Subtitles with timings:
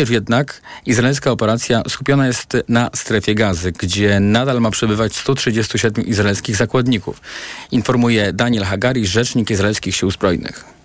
[0.00, 6.56] Najpierw jednak izraelska operacja skupiona jest na strefie gazy, gdzie nadal ma przebywać 137 izraelskich
[6.56, 7.20] zakładników.
[7.70, 10.79] Informuje Daniel Hagari, rzecznik izraelskich sił zbrojnych.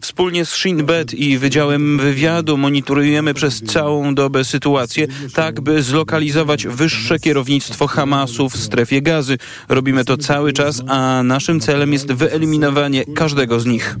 [0.00, 6.66] Wspólnie z Shin Bet i Wydziałem Wywiadu monitorujemy przez całą dobę sytuację, tak by zlokalizować
[6.66, 9.38] wyższe kierownictwo Hamasu w strefie gazy.
[9.68, 13.96] Robimy to cały czas, a naszym celem jest wyeliminowanie każdego z nich.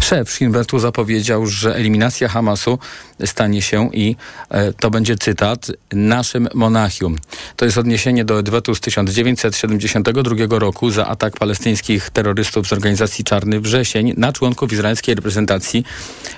[0.00, 2.78] Szef Shin Betu zapowiedział, że eliminacja Hamasu
[3.26, 4.16] stanie się i
[4.50, 7.16] e, to będzie cytat naszym Monachium.
[7.56, 13.60] To jest odniesienie do odwetu z 1972 roku za atak palestyńskich terrorystów z organizacji Czarny
[13.60, 15.84] Wrzesień na członków izraelskiej reprezentacji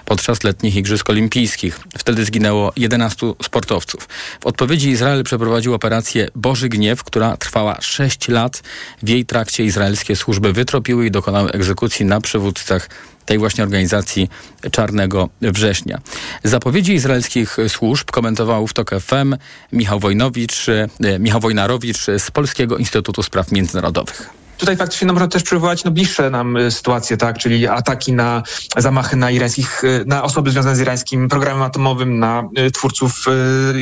[0.04, 1.80] podczas letnich Igrzysk Olimpijskich.
[1.98, 4.08] Wtedy zginęło 11 sportowców.
[4.40, 8.62] W odpowiedzi Izrael przeprowadził operację Boży Gniew, która trwała 6 lat.
[9.02, 12.88] W jej trakcie izraelskie służby wytropiły i dokonały egzekucji na przywódcach
[13.26, 14.28] tej właśnie organizacji
[14.70, 16.00] Czarnego Września.
[16.44, 19.36] Zapowiedzi izraelskich służb komentował w TOK FM
[19.72, 24.43] Michał Wojnowicz, e, Michał Wojnarowicz z Polskiego Instytutu Spraw Międzynarodowych.
[24.64, 28.42] Tutaj faktycznie można też przywołać no, bliższe nam y, sytuacje, tak, czyli ataki na
[28.76, 33.24] zamachy na irańskich, y, na osoby związane z irańskim programem atomowym, na y, twórców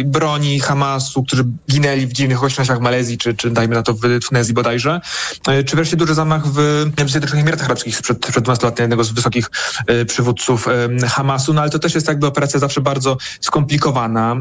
[0.05, 4.00] broni Hamasu, którzy ginęli w dziwnych okolicznościach w Malezji, czy, czy dajmy na to w
[4.28, 5.00] Tunezji bodajże,
[5.66, 6.56] czy wreszcie duży zamach w
[7.06, 9.50] Zjednoczonych Emiratach Arabskich sprzed, sprzed 12 lat jednego z wysokich
[10.06, 10.69] przywódców
[11.08, 14.36] Hamasu, no ale to też jest jakby operacja zawsze bardzo skomplikowana.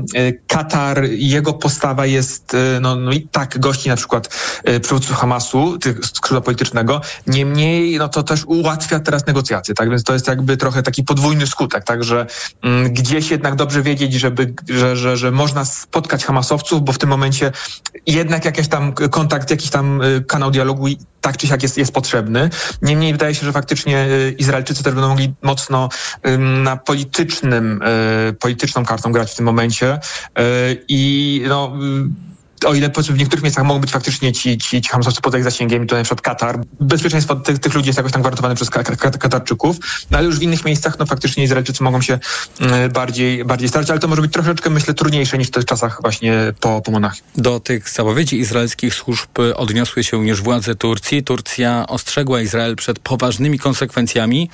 [0.47, 4.37] Katar, jego postawa jest, no, no i tak gości na przykład
[4.81, 5.97] przywódców Hamasu, tych
[6.31, 7.01] skrzydła politycznego.
[7.27, 9.89] Niemniej no to też ułatwia teraz negocjacje, tak?
[9.89, 12.03] Więc to jest jakby trochę taki podwójny skutek, tak?
[12.03, 12.25] Że
[12.61, 17.09] mm, gdzieś jednak dobrze wiedzieć, żeby, że, że, że można spotkać Hamasowców, bo w tym
[17.09, 17.51] momencie
[18.07, 20.87] jednak jakiś tam kontakt, jakiś tam y, kanał dialogu
[21.21, 22.49] tak czy siak jest, jest potrzebny.
[22.81, 25.89] Niemniej wydaje się, że faktycznie y, Izraelczycy też będą mogli mocno
[26.63, 27.81] na politycznym,
[28.29, 29.99] y, polityczną kartą grać w tym momencie
[30.87, 31.73] i no
[32.65, 35.87] o ile w niektórych miejscach mogą być faktycznie ci, ci, ci hamsowcy poza ich zasięgiem,
[35.87, 38.69] to na przykład Katar, bezpieczeństwo tych, tych ludzi jest jakoś tam gwarantowane przez
[39.19, 39.77] Katarczyków,
[40.11, 42.19] no ale już w innych miejscach, no faktycznie Izraelczycy mogą się
[42.59, 46.01] mm, bardziej, bardziej starać, ale to może być troszeczkę, myślę, trudniejsze niż w tych czasach
[46.01, 47.27] właśnie po, po Monachium.
[47.35, 51.23] Do tych zapowiedzi izraelskich służb odniosły się już władze Turcji.
[51.23, 54.49] Turcja ostrzegła Izrael przed poważnymi konsekwencjami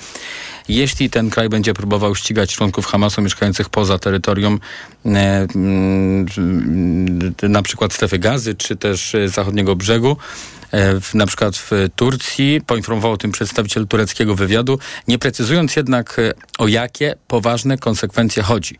[0.68, 4.60] jeśli ten kraj będzie próbował ścigać członków Hamasu mieszkających poza terytorium
[7.42, 10.16] na przykład strefy gazy, czy też e, zachodniego brzegu,
[10.72, 12.60] E, na przykład w Turcji.
[12.66, 18.76] Poinformował o tym przedstawiciel tureckiego wywiadu, nie precyzując jednak e, o jakie poważne konsekwencje chodzi,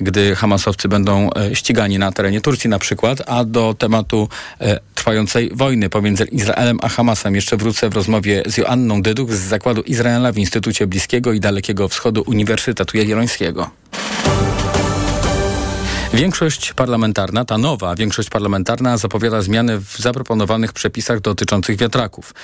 [0.00, 4.28] gdy Hamasowcy będą e, ścigani na terenie Turcji na przykład, a do tematu
[4.94, 9.82] trwającej wojny pomiędzy Izraelem a Hamasem jeszcze wrócę w rozmowie z Joanną Dyduch z Zakładu
[9.82, 13.70] Izraela w Instytucie Bliskiego i Dalekiego Wschodu Uniwersytetu Jagiellońskiego.
[16.14, 22.34] Większość parlamentarna, ta nowa większość parlamentarna zapowiada zmiany w zaproponowanych przepisach dotyczących wiatraków.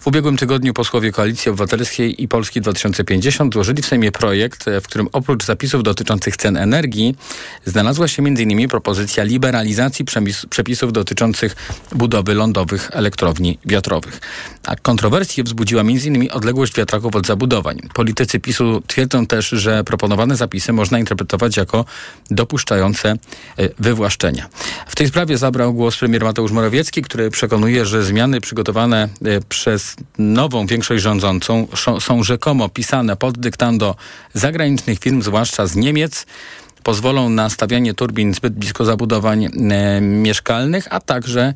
[0.00, 5.08] W ubiegłym tygodniu posłowie Koalicji Obywatelskiej i Polski 2050 złożyli w Sejmie projekt, w którym
[5.12, 7.16] oprócz zapisów dotyczących cen energii
[7.64, 8.68] znalazła się m.in.
[8.68, 10.04] propozycja liberalizacji
[10.50, 11.56] przepisów dotyczących
[11.92, 14.20] budowy lądowych elektrowni wiatrowych.
[14.66, 16.28] A kontrowersje wzbudziła m.in.
[16.32, 17.80] odległość wiatraków od zabudowań.
[17.94, 21.84] Politycy PiSu twierdzą też, że proponowane zapisy można interpretować jako
[22.30, 23.15] dopuszczające
[23.58, 24.48] E, wywłaszczenia.
[24.86, 29.96] W tej sprawie zabrał głos premier Mateusz Morawiecki, który przekonuje, że zmiany przygotowane e, przez
[30.18, 31.66] nową większość rządzącą
[32.00, 33.96] są rzekomo pisane pod dyktando
[34.34, 36.26] zagranicznych firm, zwłaszcza z Niemiec
[36.82, 41.54] pozwolą na stawianie turbin zbyt blisko zabudowań e, mieszkalnych, a także,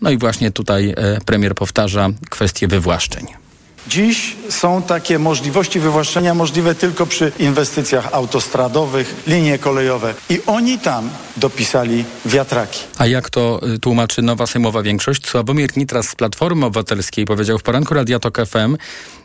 [0.00, 3.43] no i właśnie tutaj e, premier powtarza kwestię wywłaszczeń.
[3.88, 11.10] Dziś są takie możliwości wywłaszczenia możliwe tylko przy inwestycjach autostradowych, linie kolejowe i oni tam
[11.36, 12.80] dopisali wiatraki.
[12.98, 15.26] A jak to y, tłumaczy nowa sejmowa większość?
[15.26, 18.76] Sławomir Nitras z Platformy Obywatelskiej powiedział w poranku Radia Tok FM,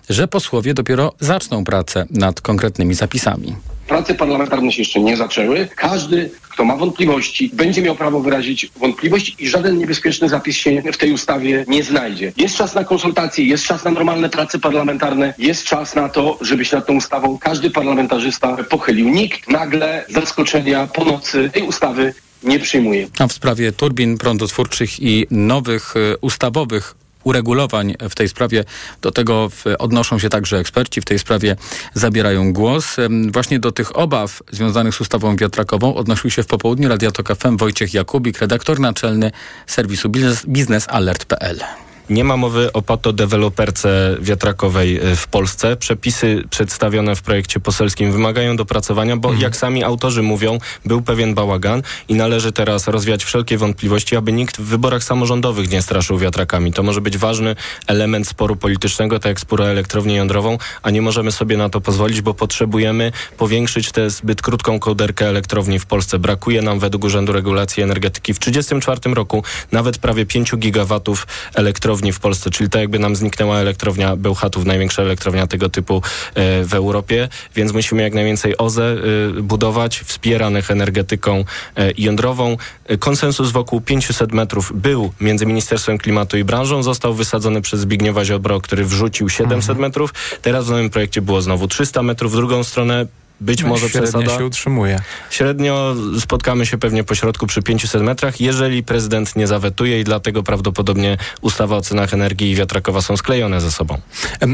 [0.10, 3.56] że posłowie dopiero zaczną pracę nad konkretnymi zapisami.
[3.88, 5.68] Prace parlamentarne się jeszcze nie zaczęły.
[5.76, 10.98] Każdy, kto ma wątpliwości, będzie miał prawo wyrazić wątpliwość i żaden niebezpieczny zapis się w
[10.98, 12.34] tej ustawie nie znajdzie.
[12.38, 16.66] Jest czas na konsultacje, jest czas na normalne prace parlamentarne, jest czas na to, żeby
[16.66, 19.10] się nad tą ustawą każdy parlamentarzysta pochylił.
[19.10, 22.14] Nikt nagle zaskoczenia po nocy tej ustawy
[22.44, 23.08] nie przyjmuje.
[23.20, 26.96] A w sprawie turbin prądotwórczych i nowych y, ustawowych
[27.30, 28.64] uregulowań w tej sprawie.
[29.02, 29.50] Do tego
[29.80, 31.02] odnoszą się także eksperci.
[31.02, 31.56] W tej sprawie
[31.94, 32.96] zabierają głos.
[33.32, 37.58] Właśnie do tych obaw związanych z ustawą wiatrakową odnosił się w popołudniu Radia Tok FM
[37.58, 39.32] Wojciech Jakubik, redaktor naczelny
[39.68, 40.10] serwisu
[40.48, 41.89] biznesalert.pl.
[42.10, 45.76] Nie ma mowy o patodeweloperce wiatrakowej e, w Polsce.
[45.76, 49.44] Przepisy przedstawione w projekcie poselskim wymagają dopracowania, bo mhm.
[49.44, 54.58] jak sami autorzy mówią, był pewien bałagan i należy teraz rozwiać wszelkie wątpliwości, aby nikt
[54.58, 56.74] w wyborach samorządowych nie straszył wiatrakami.
[56.74, 57.56] To może być ważny
[57.88, 61.82] element sporu politycznego, tak jak spór o elektrownię jądrową, a nie możemy sobie na to
[61.82, 66.20] pozwolić, bo potrzebujemy powiększyć tę zbyt krótką kołderkę elektrowni w Polsce.
[66.20, 72.20] Brakuje nam według Urzędu Regulacji Energetyki w 1934 roku nawet prawie 5 gigawatów elektrowni w
[72.20, 76.02] Polsce, czyli tak jakby nam zniknęła elektrownia Bełchatów, największa elektrownia tego typu
[76.36, 81.44] e, w Europie, więc musimy jak najwięcej OZE e, budować, wspieranych energetyką
[81.78, 82.58] e, jądrową.
[83.00, 88.62] Konsensus wokół 500 metrów był między Ministerstwem Klimatu i branżą, został wysadzony przez Zbigniewa Ziobro,
[88.62, 89.80] który wrzucił 700 mhm.
[89.80, 90.14] metrów.
[90.42, 92.32] Teraz w nowym projekcie było znowu 300 metrów.
[92.32, 93.06] W drugą stronę
[93.42, 94.38] być no może średnio przesada.
[94.38, 95.02] się utrzymuje.
[95.30, 100.44] Średnio spotkamy się pewnie po środku przy 500 metrach, jeżeli prezydent nie zawetuje i dlatego
[100.44, 103.98] prawdopodobnie ustawa o cenach energii i wiatrakowa są sklejone ze sobą.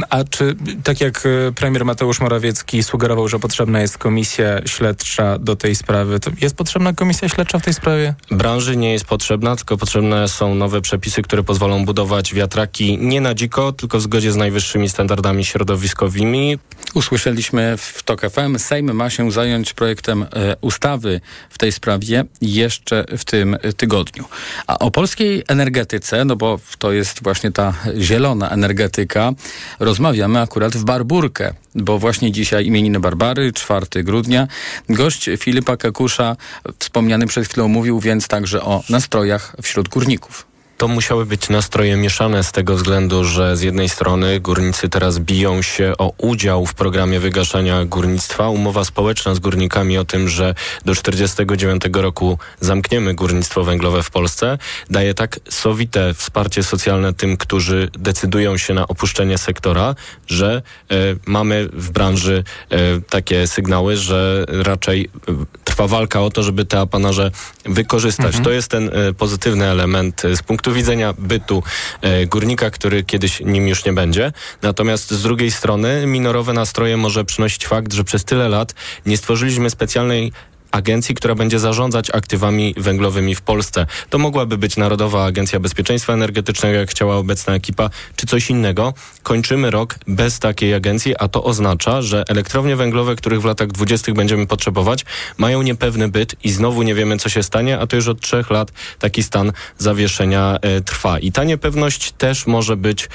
[0.09, 5.55] A czy tak jak e, premier Mateusz Morawiecki sugerował, że potrzebna jest komisja śledcza do
[5.55, 8.15] tej sprawy, to jest potrzebna komisja śledcza w tej sprawie?
[8.31, 13.33] Branży nie jest potrzebna, tylko potrzebne są nowe przepisy, które pozwolą budować wiatraki nie na
[13.33, 16.59] dziko, tylko w zgodzie z najwyższymi standardami środowiskowymi.
[16.93, 20.27] Usłyszeliśmy w TOK FM Sejm ma się zająć projektem e,
[20.61, 24.25] ustawy w tej sprawie jeszcze w tym tygodniu.
[24.67, 29.31] A o polskiej energetyce, no bo to jest właśnie ta zielona energetyka,
[29.79, 34.47] rozmawiamy akurat w Barburkę, bo właśnie dzisiaj imieniny Barbary, 4 grudnia.
[34.89, 36.35] Gość Filipa Kakusza,
[36.79, 40.54] wspomniany przed chwilą, mówił więc także o nastrojach wśród górników.
[40.77, 45.61] To musiały być nastroje mieszane z tego względu, że z jednej strony górnicy teraz biją
[45.61, 48.49] się o udział w programie wygaszania górnictwa.
[48.49, 50.55] Umowa społeczna z górnikami o tym, że
[50.85, 54.57] do 49 roku zamkniemy górnictwo węglowe w Polsce,
[54.89, 59.95] daje tak sowite wsparcie socjalne tym, którzy decydują się na opuszczenie sektora,
[60.27, 60.61] że
[60.91, 60.95] e,
[61.25, 62.77] mamy w branży e,
[63.09, 67.31] takie sygnały, że raczej e, trwa walka o to, żeby te apanarze
[67.65, 68.25] wykorzystać.
[68.25, 68.43] Mhm.
[68.43, 71.63] To jest ten e, pozytywny element z punktu punktu widzenia bytu
[72.01, 74.31] e, górnika, który kiedyś nim już nie będzie.
[74.61, 78.73] Natomiast z drugiej strony minorowe nastroje może przynosić fakt, że przez tyle lat
[79.05, 80.31] nie stworzyliśmy specjalnej
[80.75, 83.85] agencji, która będzie zarządzać aktywami węglowymi w Polsce.
[84.09, 88.93] To mogłaby być Narodowa Agencja Bezpieczeństwa Energetycznego, jak chciała obecna ekipa, czy coś innego.
[89.23, 94.13] Kończymy rok bez takiej agencji, a to oznacza, że elektrownie węglowe, których w latach dwudziestych
[94.13, 95.05] będziemy potrzebować,
[95.37, 98.49] mają niepewny byt i znowu nie wiemy, co się stanie, a to już od trzech
[98.49, 101.19] lat taki stan zawieszenia e, trwa.
[101.19, 103.07] I ta niepewność też może być e,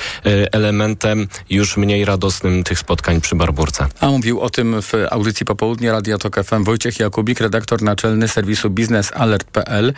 [0.53, 3.87] elementem już mniej radosnym tych spotkań przy Barburce.
[4.01, 8.71] A mówił o tym w audycji Popołudnie Radia Tok FM Wojciech Jakubik, redaktor naczelny serwisu
[8.71, 9.93] biznesalert.pl.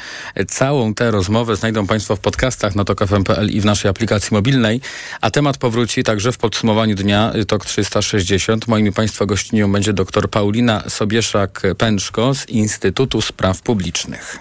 [0.48, 4.80] Całą tę rozmowę znajdą Państwo w podcastach na tokfm.pl i w naszej aplikacji mobilnej,
[5.20, 8.68] a temat powróci także w podsumowaniu dnia TOK 360.
[8.68, 14.38] Moim Państwa gościnią będzie dr Paulina Sobieszak-Pęczko z Instytutu Spraw Publicznych.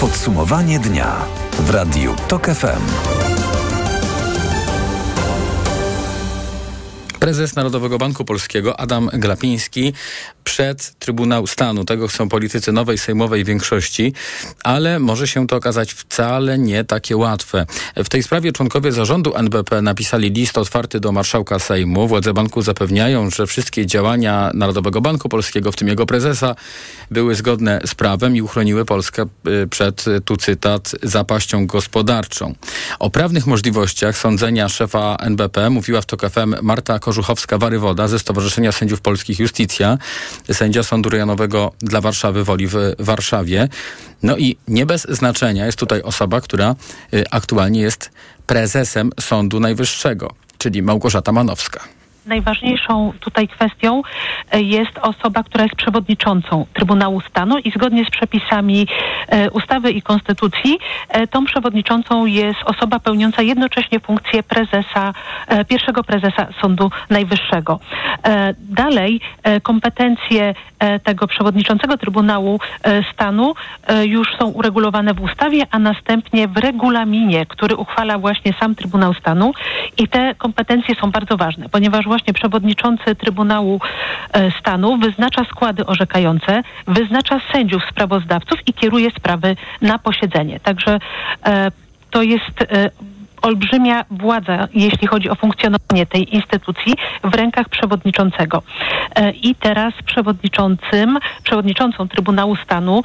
[0.00, 1.16] Podsumowanie dnia
[1.58, 3.37] w Radiu TOK FM.
[7.28, 9.92] Prezes Narodowego Banku Polskiego Adam Glapiński
[10.44, 11.84] przed Trybunał Stanu.
[11.84, 14.12] Tego chcą politycy nowej sejmowej większości,
[14.64, 17.66] ale może się to okazać wcale nie takie łatwe.
[17.96, 22.08] W tej sprawie członkowie zarządu NBP napisali list otwarty do marszałka Sejmu.
[22.08, 26.54] Władze banku zapewniają, że wszystkie działania Narodowego Banku Polskiego, w tym jego prezesa,
[27.10, 29.26] były zgodne z prawem i uchroniły Polskę
[29.62, 32.54] y, przed, tu cytat, zapaścią gospodarczą.
[32.98, 39.00] O prawnych możliwościach sądzenia szefa NBP mówiła w TOK FM Marta Korzuchowska-Warywoda ze Stowarzyszenia Sędziów
[39.00, 39.98] Polskich Justicja,
[40.52, 43.68] sędzia Sądu Rejonowego dla Warszawy Woli w Warszawie.
[44.22, 46.74] No i nie bez znaczenia jest tutaj osoba, która
[47.14, 48.10] y, aktualnie jest
[48.46, 51.97] prezesem Sądu Najwyższego, czyli Małgorzata Manowska
[52.28, 54.02] najważniejszą tutaj kwestią
[54.50, 58.86] e, jest osoba, która jest przewodniczącą Trybunału Stanu i zgodnie z przepisami
[59.28, 65.12] e, ustawy i konstytucji e, tą przewodniczącą jest osoba pełniąca jednocześnie funkcję prezesa,
[65.68, 67.80] pierwszego prezesa Sądu Najwyższego.
[68.58, 69.20] Dalej
[69.62, 70.54] kompetencje
[71.04, 72.60] tego przewodniczącego Trybunału
[73.12, 73.54] Stanu
[74.02, 79.52] już są uregulowane w ustawie, a następnie w regulaminie, który uchwala właśnie sam Trybunał Stanu
[79.96, 83.80] i te kompetencje są bardzo ważne, ponieważ właśnie właśnie przewodniczący Trybunału
[84.32, 90.60] e, Stanu wyznacza składy orzekające, wyznacza sędziów sprawozdawców i kieruje sprawy na posiedzenie.
[90.60, 90.98] Także
[91.46, 91.70] e,
[92.10, 92.90] to jest e,
[93.42, 96.94] olbrzymia władza, jeśli chodzi o funkcjonowanie tej instytucji
[97.24, 98.62] w rękach przewodniczącego.
[99.42, 103.02] I teraz przewodniczącym, przewodniczącą Trybunału Stanu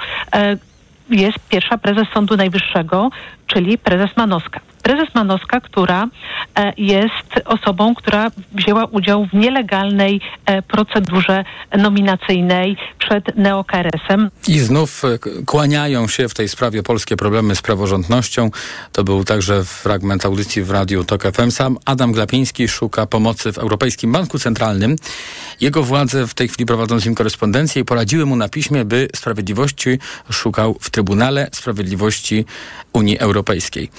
[1.09, 3.09] jest pierwsza prezes Sądu Najwyższego,
[3.47, 4.59] czyli prezes Manowska.
[4.83, 6.07] Prezes Manowska, która
[6.55, 11.45] e, jest osobą, która wzięła udział w nielegalnej e, procedurze
[11.77, 14.29] nominacyjnej przed neokRS-em.
[14.47, 18.51] I znów e, kłaniają się w tej sprawie polskie problemy z praworządnością.
[18.91, 21.51] To był także fragment audycji w Radiu TOK FM.
[21.51, 24.95] Sam Adam Glapiński szuka pomocy w Europejskim Banku Centralnym.
[25.61, 29.99] Jego władze w tej chwili prowadzą z nim korespondencję poradziły mu na piśmie, by sprawiedliwości
[30.29, 32.45] szukał w Trybunale Sprawiedliwości
[32.93, 33.89] Unii Europejskiej.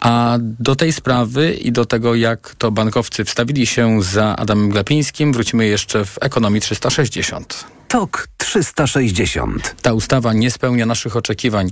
[0.00, 5.32] A do tej sprawy i do tego, jak to bankowcy wstawili się za Adamem Glapińskim,
[5.32, 7.73] wrócimy jeszcze w Ekonomii 360.
[7.94, 9.74] TOK 360.
[9.82, 11.70] Ta ustawa nie spełnia naszych oczekiwań.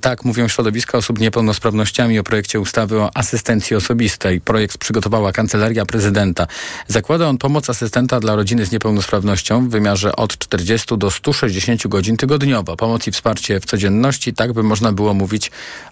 [0.00, 4.40] Tak mówią środowiska osób z niepełnosprawnościami o projekcie ustawy o asystencji osobistej.
[4.40, 6.46] Projekt przygotowała Kancelaria Prezydenta.
[6.88, 12.16] Zakłada on pomoc asystenta dla rodziny z niepełnosprawnością w wymiarze od 40 do 160 godzin
[12.16, 12.76] tygodniowo.
[12.76, 15.50] Pomoc i wsparcie w codzienności, tak by można było mówić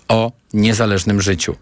[0.09, 1.57] o niezależnym życiu.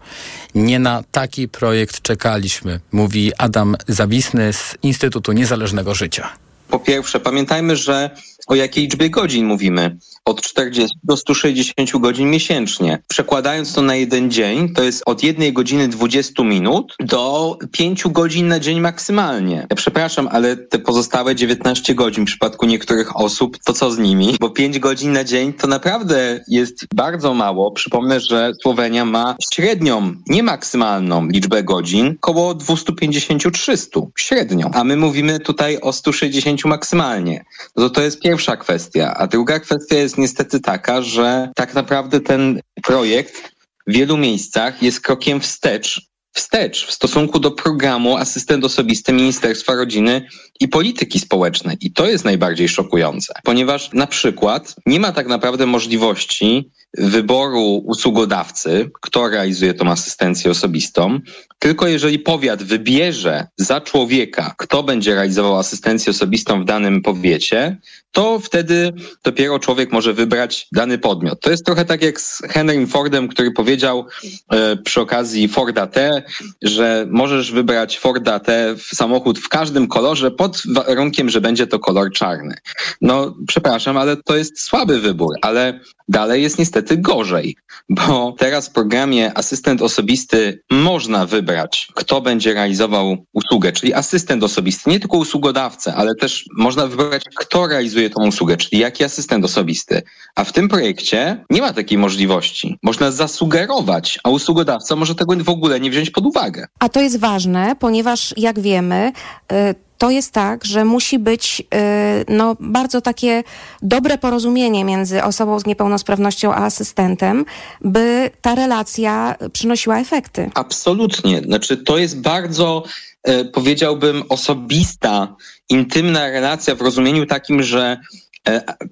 [0.55, 6.48] Nie na taki projekt czekaliśmy, mówi Adam Zawisny z Instytutu Niezależnego Życia.
[6.69, 8.09] Po pierwsze, pamiętajmy, że
[8.47, 9.97] o jakiej liczbie godzin mówimy.
[10.29, 12.99] Od 40 do 160 godzin miesięcznie.
[13.07, 18.47] Przekładając to na jeden dzień, to jest od jednej godziny 20 minut do 5 godzin
[18.47, 19.67] na dzień maksymalnie.
[19.69, 24.35] Ja przepraszam, ale te pozostałe 19 godzin w przypadku niektórych osób, to co z nimi?
[24.39, 27.71] Bo 5 godzin na dzień to naprawdę jest bardzo mało.
[27.71, 34.71] Przypomnę, że Słowenia ma średnią, nie maksymalną liczbę godzin, około 250-300 średnią.
[34.73, 37.45] A my mówimy tutaj o 160 maksymalnie.
[37.75, 39.13] No to to jest pierwsza kwestia.
[39.17, 43.51] A druga kwestia jest niestety taka, że tak naprawdę ten projekt
[43.87, 50.27] w wielu miejscach jest krokiem wstecz wstecz w stosunku do programu asystent osobisty Ministerstwa Rodziny
[50.59, 51.77] i Polityki Społecznej.
[51.81, 58.91] I to jest najbardziej szokujące, ponieważ na przykład nie ma tak naprawdę możliwości wyboru usługodawcy,
[59.01, 61.19] kto realizuje tą asystencję osobistą,
[61.59, 67.77] tylko jeżeli powiat wybierze za człowieka, kto będzie realizował asystencję osobistą w danym powiecie,
[68.11, 68.93] to wtedy
[69.23, 71.39] dopiero człowiek może wybrać dany podmiot.
[71.41, 74.05] To jest trochę tak jak z Henrym Fordem, który powiedział
[74.51, 76.23] e, przy okazji Forda T,
[76.61, 81.79] że możesz wybrać Forda T w samochód w każdym kolorze pod warunkiem, że będzie to
[81.79, 82.55] kolor czarny.
[83.01, 85.79] No, przepraszam, ale to jest słaby wybór, ale
[86.09, 87.55] dalej jest niestety gorzej,
[87.89, 94.89] bo teraz w programie asystent osobisty można wybrać, kto będzie realizował usługę, czyli asystent osobisty,
[94.89, 100.01] nie tylko usługodawcę, ale też można wybrać, kto realizuje tą usługę, czyli jaki asystent osobisty.
[100.35, 102.77] A w tym projekcie nie ma takiej możliwości.
[102.83, 106.67] Można zasugerować, a usługodawca może tego w ogóle nie wziąć pod uwagę.
[106.79, 109.11] A to jest ważne, ponieważ jak wiemy,
[109.51, 113.43] y, to jest tak, że musi być y, no, bardzo takie
[113.81, 117.45] dobre porozumienie między osobą z niepełnosprawnością a asystentem,
[117.81, 120.49] by ta relacja przynosiła efekty.
[120.53, 121.41] Absolutnie.
[121.41, 122.83] Znaczy, to jest bardzo,
[123.23, 125.35] e, powiedziałbym, osobista,
[125.69, 127.97] intymna relacja w rozumieniu takim, że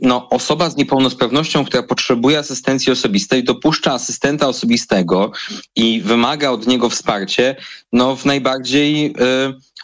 [0.01, 5.32] no, osoba z niepełnosprawnością, która potrzebuje asystencji osobistej, dopuszcza asystenta osobistego
[5.75, 7.56] i wymaga od niego wsparcie,
[7.92, 9.13] no, w najbardziej y,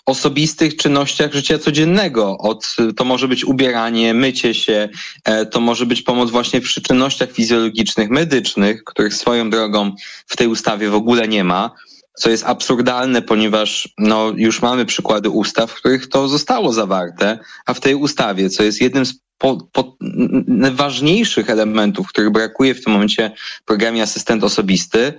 [0.05, 2.38] osobistych czynnościach życia codziennego.
[2.38, 4.89] Od, to może być ubieranie, mycie się,
[5.25, 9.91] e, to może być pomoc właśnie w czynnościach fizjologicznych, medycznych, których swoją drogą
[10.27, 11.72] w tej ustawie w ogóle nie ma
[12.15, 17.74] co jest absurdalne, ponieważ no, już mamy przykłady ustaw, w których to zostało zawarte, a
[17.74, 19.13] w tej ustawie, co jest jednym z
[19.44, 19.98] po, po,
[20.48, 23.32] najważniejszych elementów, których brakuje w tym momencie
[23.66, 25.14] programie asystent osobisty,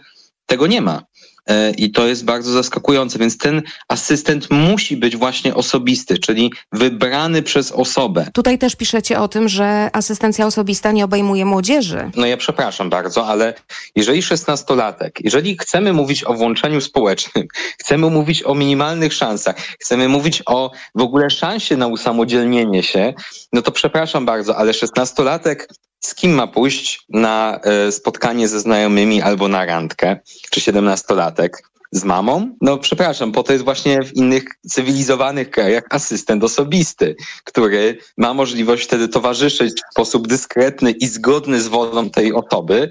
[0.46, 1.02] tego nie ma.
[1.46, 7.42] E, I to jest bardzo zaskakujące, więc ten asystent musi być właśnie osobisty, czyli wybrany
[7.42, 8.26] przez osobę.
[8.34, 12.10] Tutaj też piszecie o tym, że asystencja osobista nie obejmuje młodzieży.
[12.16, 13.54] No ja przepraszam bardzo, ale
[13.96, 17.46] jeżeli szesnastolatek, jeżeli chcemy mówić o włączeniu społecznym,
[17.80, 23.14] chcemy mówić o minimalnych szansach, chcemy mówić o w ogóle szansie na usamodzielnienie się,
[23.52, 25.68] no to przepraszam bardzo, ale szesnastolatek
[26.04, 30.16] z kim ma pójść na e, spotkanie ze znajomymi albo na randkę,
[30.50, 31.62] czy siedemnastolatek?
[31.92, 32.56] Z mamą?
[32.60, 38.84] No przepraszam, po to jest właśnie w innych cywilizowanych krajach asystent osobisty, który ma możliwość
[38.84, 42.88] wtedy towarzyszyć w sposób dyskretny i zgodny z wolą tej osoby,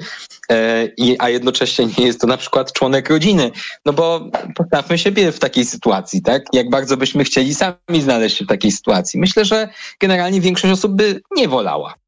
[0.51, 0.89] e,
[1.19, 3.51] a jednocześnie nie jest to na przykład członek rodziny.
[3.85, 6.43] No bo postawmy siebie w takiej sytuacji, tak?
[6.53, 9.19] Jak bardzo byśmy chcieli sami znaleźć się w takiej sytuacji.
[9.19, 12.02] Myślę, że generalnie większość osób by nie wolała.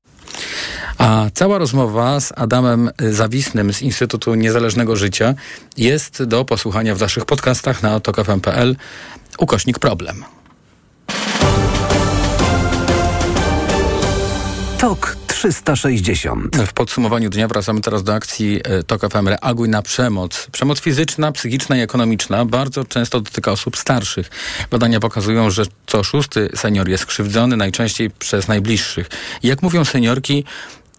[0.98, 5.34] A cała rozmowa z Adamem Zawisnym z Instytutu Niezależnego Życia
[5.78, 8.76] jest do posłuchania w naszych podcastach na tokafm.pl
[9.38, 10.24] ukośnik problem.
[14.78, 16.58] Tok 360.
[16.58, 20.48] W podsumowaniu dnia wracamy teraz do akcji e, TOK FM Reaguj na przemoc.
[20.52, 24.30] Przemoc fizyczna, psychiczna i ekonomiczna bardzo często dotyka osób starszych.
[24.72, 29.10] Badania pokazują, że co szósty senior jest krzywdzony najczęściej przez najbliższych.
[29.44, 30.44] Jak mówią seniorki,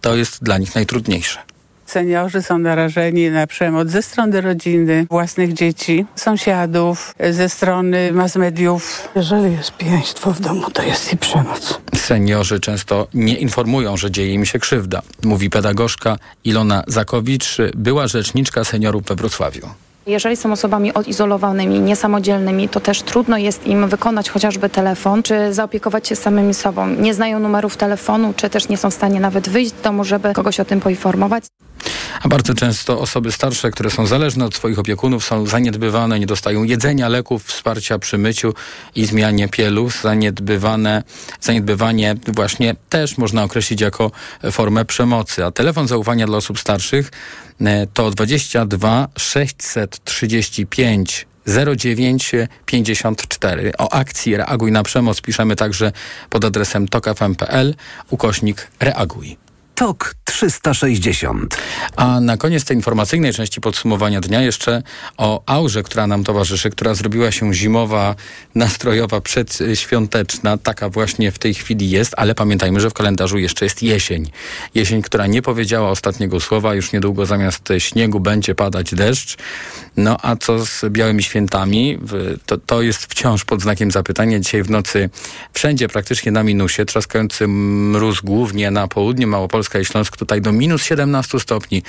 [0.01, 1.39] to jest dla nich najtrudniejsze.
[1.87, 9.09] Seniorzy są narażeni na przemoc ze strony rodziny, własnych dzieci, sąsiadów, ze strony mass mediów.
[9.17, 11.81] Jeżeli jest pijaństwo w domu, to jest i przemoc.
[11.95, 18.65] Seniorzy często nie informują, że dzieje im się krzywda, mówi pedagogzka Ilona Zakowicz, była rzeczniczka
[18.65, 19.69] seniorów we Wrocławiu.
[20.07, 26.09] Jeżeli są osobami odizolowanymi, niesamodzielnymi, to też trudno jest im wykonać chociażby telefon, czy zaopiekować
[26.09, 26.89] się samymi sobą.
[26.89, 30.33] Nie znają numerów telefonu, czy też nie są w stanie nawet wyjść z domu, żeby
[30.33, 31.45] kogoś o tym poinformować.
[32.23, 36.65] A bardzo często osoby starsze, które są zależne od swoich opiekunów, są zaniedbywane, nie dostają
[36.65, 38.55] jedzenia, leków, wsparcia przy myciu
[38.95, 39.93] i zmianie pieluch.
[40.03, 41.03] Zaniedbywane,
[41.41, 44.11] zaniedbywanie właśnie też można określić jako
[44.53, 45.45] formę przemocy.
[45.45, 47.11] A telefon zaufania dla osób starszych
[47.61, 49.09] e, to 22
[50.05, 53.73] 635 0954.
[53.79, 55.93] O akcji Reaguj na przemoc piszemy także
[56.31, 57.75] pod adresem tokafm.pl
[58.11, 59.46] ukośnik reaguj.
[59.77, 61.57] TOK 360.
[61.97, 64.83] A na koniec tej informacyjnej części podsumowania dnia jeszcze
[65.17, 68.15] o aurze, która nam towarzyszy, która zrobiła się zimowa,
[68.55, 70.59] nastrojowa, przedświąteczna.
[70.59, 74.31] Taka właśnie w tej chwili jest, ale pamiętajmy, że w kalendarzu jeszcze jest jesień.
[74.75, 76.75] Jesień, która nie powiedziała ostatniego słowa.
[76.75, 79.37] Już niedługo zamiast śniegu będzie padać deszcz.
[79.97, 81.99] No a co z białymi świętami?
[82.47, 84.39] To, to jest wciąż pod znakiem zapytania.
[84.39, 85.11] Dzisiaj w nocy
[85.53, 86.85] wszędzie praktycznie na minusie.
[86.85, 91.83] Trzaskający mróz głównie na południu Małopolska Małopolska i Śląsk tutaj do minus 17 stopni,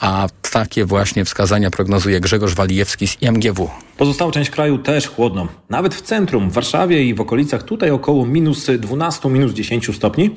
[0.00, 3.70] a takie właśnie wskazania prognozuje Grzegorz Walijewski z IMGW.
[3.96, 5.48] Pozostała część kraju też chłodno.
[5.68, 10.30] Nawet w centrum, w Warszawie i w okolicach tutaj około minus 12, minus 10 stopni.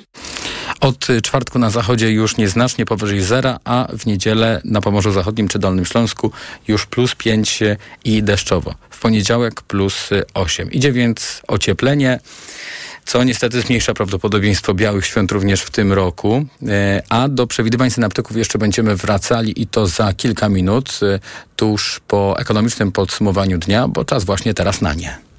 [0.80, 5.60] Od czwartku na zachodzie już nieznacznie powyżej zera, a w niedzielę na Pomorzu Zachodnim czy
[5.60, 6.32] Dolnym Śląsku
[6.68, 7.60] już plus 5
[8.06, 8.74] i deszczowo.
[8.90, 10.72] W poniedziałek plus 8.
[10.72, 12.20] Idzie więc ocieplenie
[13.06, 16.46] co niestety zmniejsza prawdopodobieństwo białych świąt również w tym roku.
[16.68, 21.20] E, a do przewidywań synaptyków jeszcze będziemy wracali i to za kilka minut, e,
[21.56, 25.33] tuż po ekonomicznym podsumowaniu dnia, bo czas właśnie teraz na nie.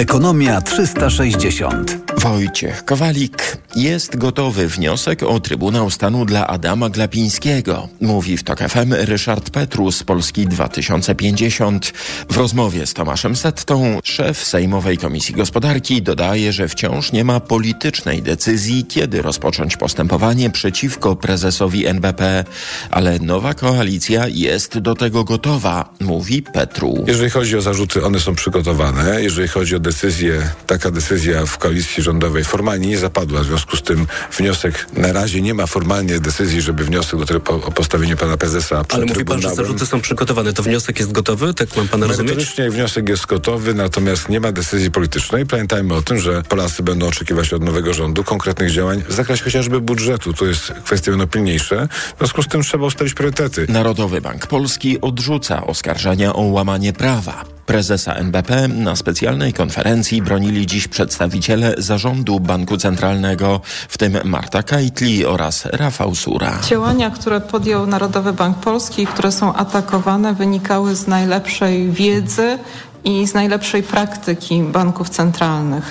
[0.00, 1.96] Ekonomia 360.
[2.16, 3.56] Wojciech Kowalik.
[3.76, 9.92] Jest gotowy wniosek o Trybunał Stanu dla Adama Glapińskiego, mówi w TOK FM Ryszard Petru
[9.92, 11.92] z Polski 2050.
[12.30, 18.22] W rozmowie z Tomaszem Settą szef Sejmowej Komisji Gospodarki dodaje, że wciąż nie ma politycznej
[18.22, 22.44] decyzji, kiedy rozpocząć postępowanie przeciwko prezesowi NBP,
[22.90, 27.04] ale nowa koalicja jest do tego gotowa, mówi Petru.
[27.06, 29.22] Jeżeli chodzi o zarzuty, one są przygotowane.
[29.22, 33.82] Jeżeli chodzi o decyzję, taka decyzja w koalicji rządowej formalnie nie zapadła, w związku z
[33.82, 34.06] tym
[34.38, 38.84] wniosek na razie nie ma formalnie decyzji, żeby wniosek do tego, o postawienie pana prezesa
[38.88, 40.52] Ale mówi pan, że zarzuty są przygotowane.
[40.52, 41.54] To wniosek jest gotowy?
[41.54, 42.30] Tak mam pana rozumieć?
[42.30, 45.46] Merytorycznie wniosek jest gotowy, natomiast nie ma decyzji politycznej.
[45.46, 49.80] Pamiętajmy o tym, że Polacy będą oczekiwać od nowego rządu konkretnych działań w zakresie chociażby
[49.80, 50.32] budżetu.
[50.32, 51.88] To jest kwestia no pilniejsza.
[52.14, 53.66] W związku z tym trzeba ustalić priorytety.
[53.68, 57.59] Narodowy Bank Polski odrzuca oskarżenia o łamanie prawa.
[57.66, 65.26] Prezesa NBP na specjalnej konferencji bronili dziś przedstawiciele zarządu Banku Centralnego, w tym Marta Kajtli
[65.26, 66.58] oraz Rafał Sura.
[66.68, 72.58] Działania, które podjął Narodowy Bank Polski, które są atakowane, wynikały z najlepszej wiedzy
[73.04, 75.84] i z najlepszej praktyki banków centralnych.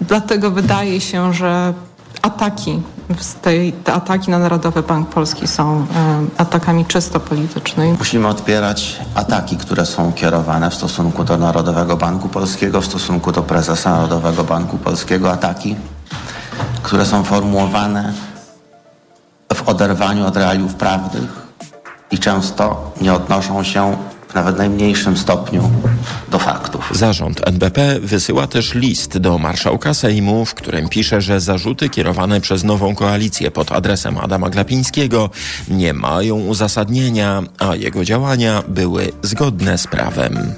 [0.00, 1.74] Dlatego wydaje się, że
[2.22, 2.82] ataki,
[3.42, 5.84] tej, te ataki na Narodowy Bank Polski są e,
[6.36, 7.98] atakami czysto politycznymi.
[7.98, 13.42] Musimy odpierać ataki, które są kierowane w stosunku do Narodowego Banku Polskiego, w stosunku do
[13.42, 15.76] prezesa Narodowego Banku Polskiego, ataki,
[16.82, 18.12] które są formułowane
[19.54, 21.46] w oderwaniu od realiów prawnych
[22.10, 23.96] i często nie odnoszą się
[24.36, 25.70] nawet najmniejszym stopniu
[26.30, 26.90] do faktów.
[26.94, 32.64] Zarząd NBP wysyła też list do marszałka Sejmu, w którym pisze, że zarzuty kierowane przez
[32.64, 35.30] nową koalicję pod adresem Adama Glapińskiego
[35.68, 40.54] nie mają uzasadnienia, a jego działania były zgodne z prawem.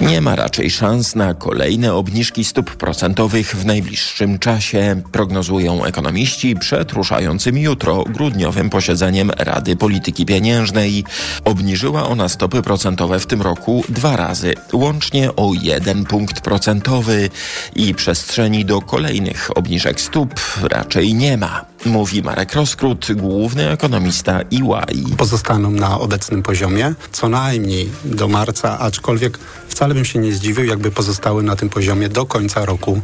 [0.00, 6.92] Nie ma raczej szans na kolejne obniżki stóp procentowych w najbliższym czasie, prognozują ekonomiści przed
[6.92, 11.04] ruszającym jutro grudniowym posiedzeniem Rady Polityki Pieniężnej.
[11.44, 17.30] Obniżyła ona stopy procentowe w tym roku dwa razy, łącznie o jeden punkt procentowy
[17.76, 21.75] i przestrzeni do kolejnych obniżek stóp raczej nie ma.
[21.84, 25.16] Mówi Marek Roskrót, główny ekonomista EY.
[25.16, 30.90] Pozostaną na obecnym poziomie co najmniej do marca, aczkolwiek wcale bym się nie zdziwił, jakby
[30.90, 33.00] pozostały na tym poziomie do końca roku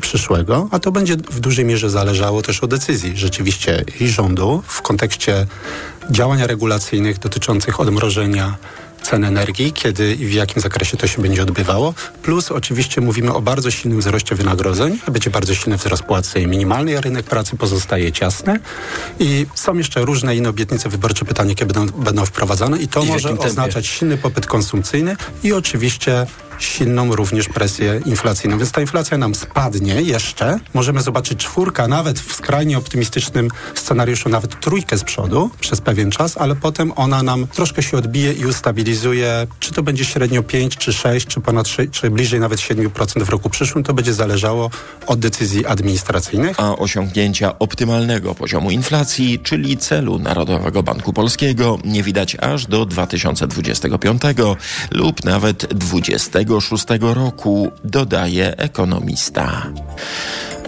[0.00, 4.82] przyszłego, a to będzie w dużej mierze zależało też od decyzji rzeczywiście i rządu w
[4.82, 5.46] kontekście
[6.10, 8.56] działań regulacyjnych dotyczących odmrożenia
[9.02, 11.94] cen energii, kiedy i w jakim zakresie to się będzie odbywało.
[12.22, 14.98] Plus oczywiście mówimy o bardzo silnym wzroście wynagrodzeń.
[15.12, 18.60] Będzie bardzo silny wzrost płacy minimalnej, a rynek pracy pozostaje ciasny.
[19.18, 23.06] I są jeszcze różne inne obietnice wyborcze, pytanie, jakie będą, będą wprowadzane i to I
[23.06, 26.26] może oznaczać silny popyt konsumpcyjny i oczywiście
[26.64, 28.58] silną również presję inflacyjną.
[28.58, 30.58] Więc ta inflacja nam spadnie jeszcze.
[30.74, 36.36] Możemy zobaczyć czwórka, nawet w skrajnie optymistycznym scenariuszu, nawet trójkę z przodu przez pewien czas,
[36.36, 39.46] ale potem ona nam troszkę się odbije i ustabilizuje.
[39.60, 43.28] Czy to będzie średnio 5, czy 6, czy ponad 6, czy bliżej nawet 7% w
[43.28, 44.70] roku przyszłym, to będzie zależało
[45.06, 46.60] od decyzji administracyjnych.
[46.60, 54.22] A osiągnięcia optymalnego poziomu inflacji, czyli celu Narodowego Banku Polskiego, nie widać aż do 2025
[54.90, 55.74] lub nawet
[56.52, 59.72] 2026 roku, dodaje ekonomista.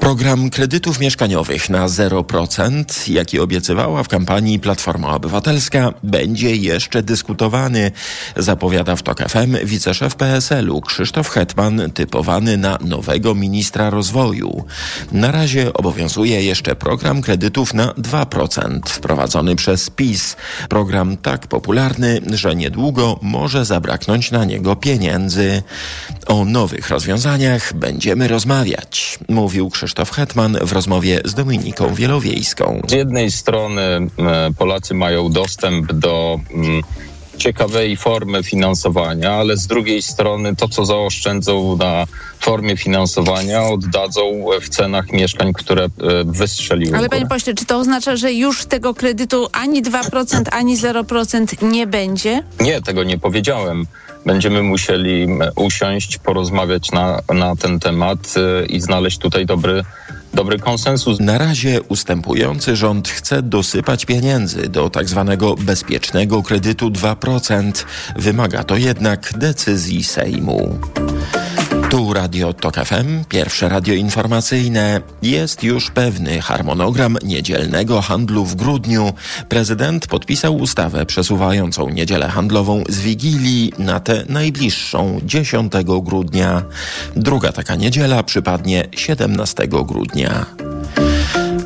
[0.00, 7.92] Program kredytów mieszkaniowych na 0%, jaki obiecywała w kampanii Platforma Obywatelska, będzie jeszcze dyskutowany,
[8.37, 14.64] zapowiada w TOK FM wiceszef PSL-u Krzysztof Hetman, typowany na nowego ministra rozwoju.
[15.12, 20.37] Na razie obowiązuje jeszcze program kredytów na 2%, wprowadzony przez PiS.
[20.68, 25.62] Program tak popularny, że niedługo może zabraknąć na niego pieniędzy.
[26.26, 29.84] O nowych rozwiązaniach będziemy rozmawiać, mówił Krzysztof
[30.14, 32.83] Hetman w rozmowie z Dominiką Wielowiejską.
[32.88, 34.07] Z jednej strony e,
[34.59, 36.83] Polacy mają dostęp do mm,
[37.37, 42.05] ciekawej formy finansowania, ale z drugiej strony to, co zaoszczędzą na
[42.40, 45.88] formie finansowania, oddadzą w cenach mieszkań, które e,
[46.25, 46.99] wystrzeliły.
[46.99, 51.87] Ale panie pośle, czy to oznacza, że już tego kredytu ani 2%, ani 0% nie
[51.87, 52.42] będzie?
[52.61, 53.87] Nie, tego nie powiedziałem.
[54.27, 59.83] Będziemy musieli usiąść, porozmawiać na, na ten temat e, i znaleźć tutaj dobry,
[60.35, 61.20] dobry konsensus.
[61.20, 67.85] Na razie ustępujący rząd chce dosypać pieniędzy do tak zwanego bezpiecznego kredytu 2%.
[68.16, 70.79] Wymaga to jednak decyzji Sejmu.
[71.94, 75.00] Tu Radio Tok FM, pierwsze radio informacyjne.
[75.22, 79.12] Jest już pewny harmonogram niedzielnego handlu w grudniu.
[79.48, 86.62] Prezydent podpisał ustawę przesuwającą niedzielę handlową z Wigilii na tę najbliższą 10 grudnia.
[87.16, 90.46] Druga taka niedziela przypadnie 17 grudnia.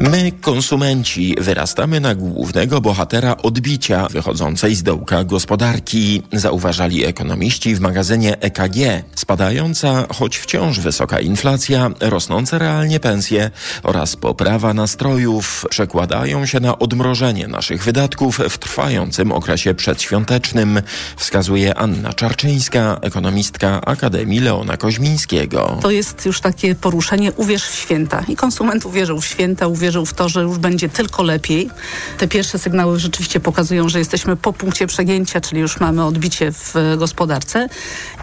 [0.00, 8.40] My, konsumenci, wyrastamy na głównego bohatera odbicia wychodzącej z dołka gospodarki, zauważali ekonomiści w magazynie
[8.40, 9.04] EKG.
[9.14, 13.50] Spadająca, choć wciąż wysoka inflacja, rosnące realnie pensje
[13.82, 20.82] oraz poprawa nastrojów przekładają się na odmrożenie naszych wydatków w trwającym okresie przedświątecznym,
[21.16, 25.78] wskazuje Anna Czarczyńska, ekonomistka Akademii Leona Koźmińskiego.
[25.82, 28.24] To jest już takie poruszenie uwierz w święta.
[28.28, 31.70] I konsument uwierzył w święta, uwierzył w to, że już będzie tylko lepiej.
[32.18, 36.74] Te pierwsze sygnały rzeczywiście pokazują, że jesteśmy po punkcie przegięcia, czyli już mamy odbicie w
[36.98, 37.68] gospodarce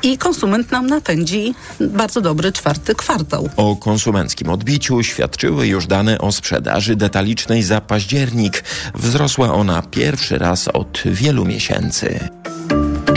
[0.03, 3.49] i konsument nam napędzi bardzo dobry czwarty kwartał.
[3.57, 8.63] O konsumenckim odbiciu świadczyły już dane o sprzedaży detalicznej za październik.
[8.95, 12.29] Wzrosła ona pierwszy raz od wielu miesięcy.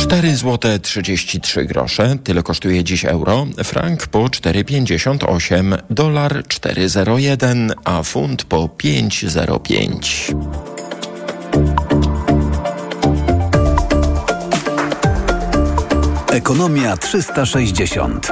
[0.08, 8.44] 4 zł 33 grosze, tyle kosztuje dziś euro, frank po 4,58, dolar 4,01, a funt
[8.44, 10.34] po 5,05.
[16.32, 18.28] Ekonomia 360.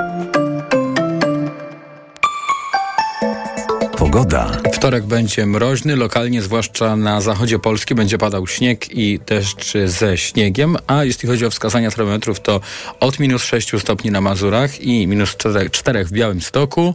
[3.99, 4.51] Pogoda.
[4.73, 10.77] Wtorek będzie mroźny, lokalnie, zwłaszcza na zachodzie Polski, będzie padał śnieg i deszcz ze śniegiem,
[10.87, 12.61] a jeśli chodzi o wskazania termometrów, to
[13.01, 16.95] od minus 6 stopni na Mazurach i minus 4, 4 w Białymstoku,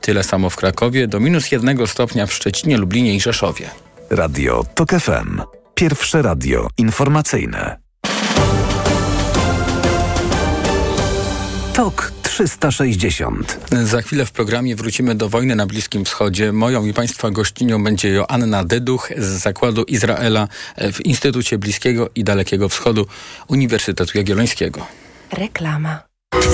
[0.00, 3.70] tyle samo w Krakowie, do minus 1 stopnia w Szczecinie, Lublinie i Rzeszowie.
[4.10, 5.40] Radio TOK FM.
[5.74, 7.78] Pierwsze radio informacyjne.
[11.74, 13.58] TOK 360.
[13.84, 16.52] Za chwilę w programie wrócimy do wojny na Bliskim Wschodzie.
[16.52, 20.48] Moją i Państwa gościnią będzie Joanna Deduch z Zakładu Izraela
[20.92, 23.06] w Instytucie Bliskiego i Dalekiego Wschodu
[23.48, 24.86] Uniwersytetu Jagiellońskiego.
[25.32, 26.07] Reklama.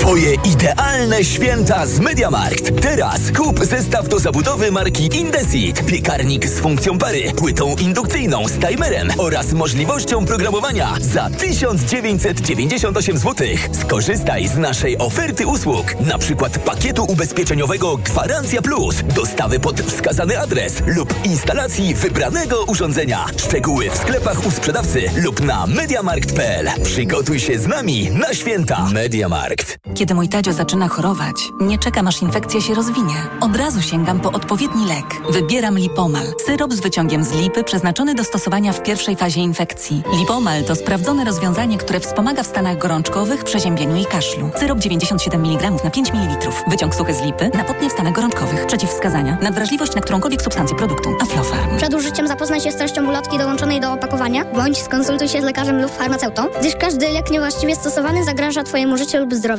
[0.05, 2.81] Twoje idealne święta z Mediamarkt.
[2.81, 5.85] Teraz kup zestaw do zabudowy marki Indesit.
[5.85, 13.47] Piekarnik z funkcją pary, płytą indukcyjną z timerem oraz możliwością programowania za 1998 zł.
[13.71, 20.83] Skorzystaj z naszej oferty usług, na przykład pakietu ubezpieczeniowego Gwarancja Plus, dostawy pod wskazany adres
[20.87, 23.25] lub instalacji wybranego urządzenia.
[23.37, 26.69] Szczegóły w sklepach u sprzedawcy lub na mediamarkt.pl.
[26.83, 28.87] Przygotuj się z nami na święta.
[28.93, 29.64] Mediamarkt.
[29.95, 33.15] Kiedy mój Tadzio zaczyna chorować, nie czekam aż infekcja się rozwinie.
[33.41, 35.05] Od razu sięgam po odpowiedni lek.
[35.29, 36.25] Wybieram Lipomal.
[36.45, 40.03] Syrop z wyciągiem z lipy przeznaczony do stosowania w pierwszej fazie infekcji.
[40.19, 44.49] Lipomal to sprawdzone rozwiązanie, które wspomaga w stanach gorączkowych, przeziębieniu i kaszlu.
[44.59, 46.51] Syrop 97 mg na 5 ml.
[46.67, 48.65] Wyciąg suchy z lipy napotnie w stanach gorączkowych.
[48.65, 49.37] Przeciwwskazania.
[49.41, 51.09] Nadwrażliwość na którąkolwiek substancję produktu.
[51.21, 51.77] Aflofarm.
[51.77, 55.81] Przed użyciem zapoznaj się z treścią ulotki dołączonej do opakowania, bądź skonsultuj się z lekarzem
[55.81, 59.54] lub farmaceutą, gdyż każdy lek niewłaściwie stosowany zagraża Twojemu życiu lub zdrowiu.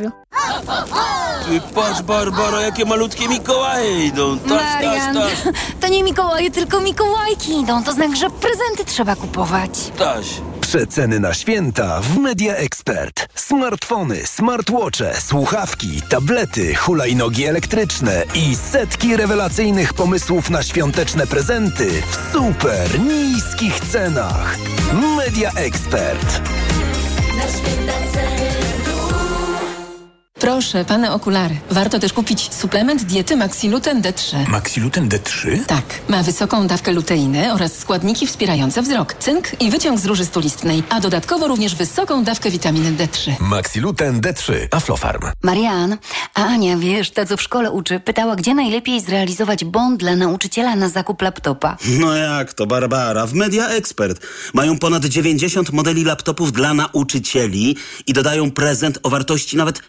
[1.49, 4.39] Ty patrz, Barbara, jakie malutkie Mikołaje idą.
[4.39, 5.55] Taś, Marian, taś, taś.
[5.81, 7.85] to nie Mikołaje, tylko Mikołajki idą.
[7.85, 9.71] To znak, że prezenty trzeba kupować.
[9.99, 10.27] Taś.
[10.61, 13.29] Przeceny na święta w Media Expert.
[13.35, 23.01] Smartfony, smartwatche, słuchawki, tablety, hulajnogi elektryczne i setki rewelacyjnych pomysłów na świąteczne prezenty w super
[23.01, 24.57] niskich cenach.
[25.17, 26.41] Media Expert.
[30.41, 31.57] Proszę, pane okulary.
[31.71, 34.49] Warto też kupić suplement diety Maxiluten D3.
[34.49, 35.65] Maxiluten D3?
[35.67, 40.83] Tak, ma wysoką dawkę luteiny oraz składniki wspierające wzrok, cynk i wyciąg z róży stulistnej,
[40.89, 43.33] a dodatkowo również wysoką dawkę witaminy D3.
[43.41, 44.53] Maxiluten D3.
[44.71, 45.21] Aflofarm.
[45.43, 45.97] Marian,
[46.35, 50.77] a Ania, wiesz, ta co w szkole uczy, pytała, gdzie najlepiej zrealizować bond dla nauczyciela
[50.77, 51.77] na zakup laptopa.
[51.89, 53.27] No jak to, Barbara?
[53.27, 54.21] W Media Expert
[54.55, 59.81] mają ponad 90 modeli laptopów dla nauczycieli i dodają prezent o wartości nawet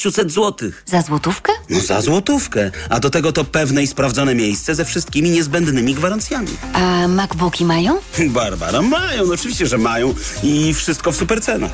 [0.00, 0.70] 600 zł.
[0.86, 1.52] Za złotówkę?
[1.70, 2.70] No za złotówkę.
[2.88, 6.48] A do tego to pewne i sprawdzone miejsce ze wszystkimi niezbędnymi gwarancjami.
[6.72, 7.98] A MacBooki mają?
[8.28, 11.70] Barbara, mają, no oczywiście, że mają i wszystko w super cenach.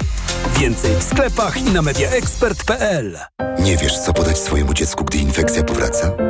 [0.58, 3.18] Więcej w sklepach i na mediaexpert.pl.
[3.58, 6.29] Nie wiesz, co podać swojemu dziecku, gdy infekcja powraca?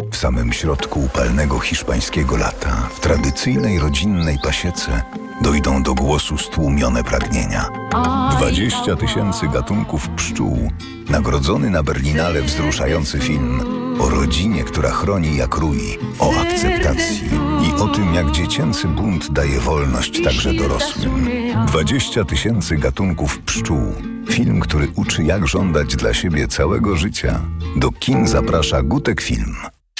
[0.21, 5.01] Samym środku upalnego hiszpańskiego lata, w tradycyjnej rodzinnej pasiece,
[5.41, 7.69] dojdą do głosu stłumione pragnienia.
[8.31, 10.71] 20 tysięcy gatunków pszczół,
[11.09, 13.61] nagrodzony na Berlinale wzruszający film
[13.99, 15.79] o rodzinie, która chroni jak rój,
[16.19, 17.29] o akceptacji
[17.69, 21.29] i o tym, jak dziecięcy bunt daje wolność także dorosłym.
[21.67, 23.93] 20 tysięcy gatunków pszczół.
[24.29, 27.41] Film, który uczy jak żądać dla siebie całego życia.
[27.75, 29.55] Do kin zaprasza Gutek Film.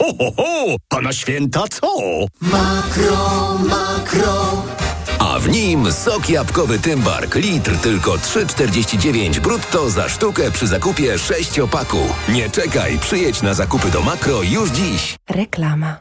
[0.00, 0.76] Ho, ho, ho!
[0.90, 1.86] A na święta co?
[2.40, 4.62] Makro, makro.
[5.18, 7.34] A w nim sok jabłkowy Tymbark.
[7.34, 11.98] Litr tylko 3,49 brutto za sztukę przy zakupie 6 opaku.
[12.28, 15.16] Nie czekaj, przyjedź na zakupy do Makro już dziś.
[15.30, 15.96] Reklama.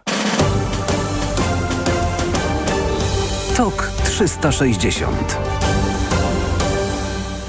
[3.55, 5.37] TOK 360.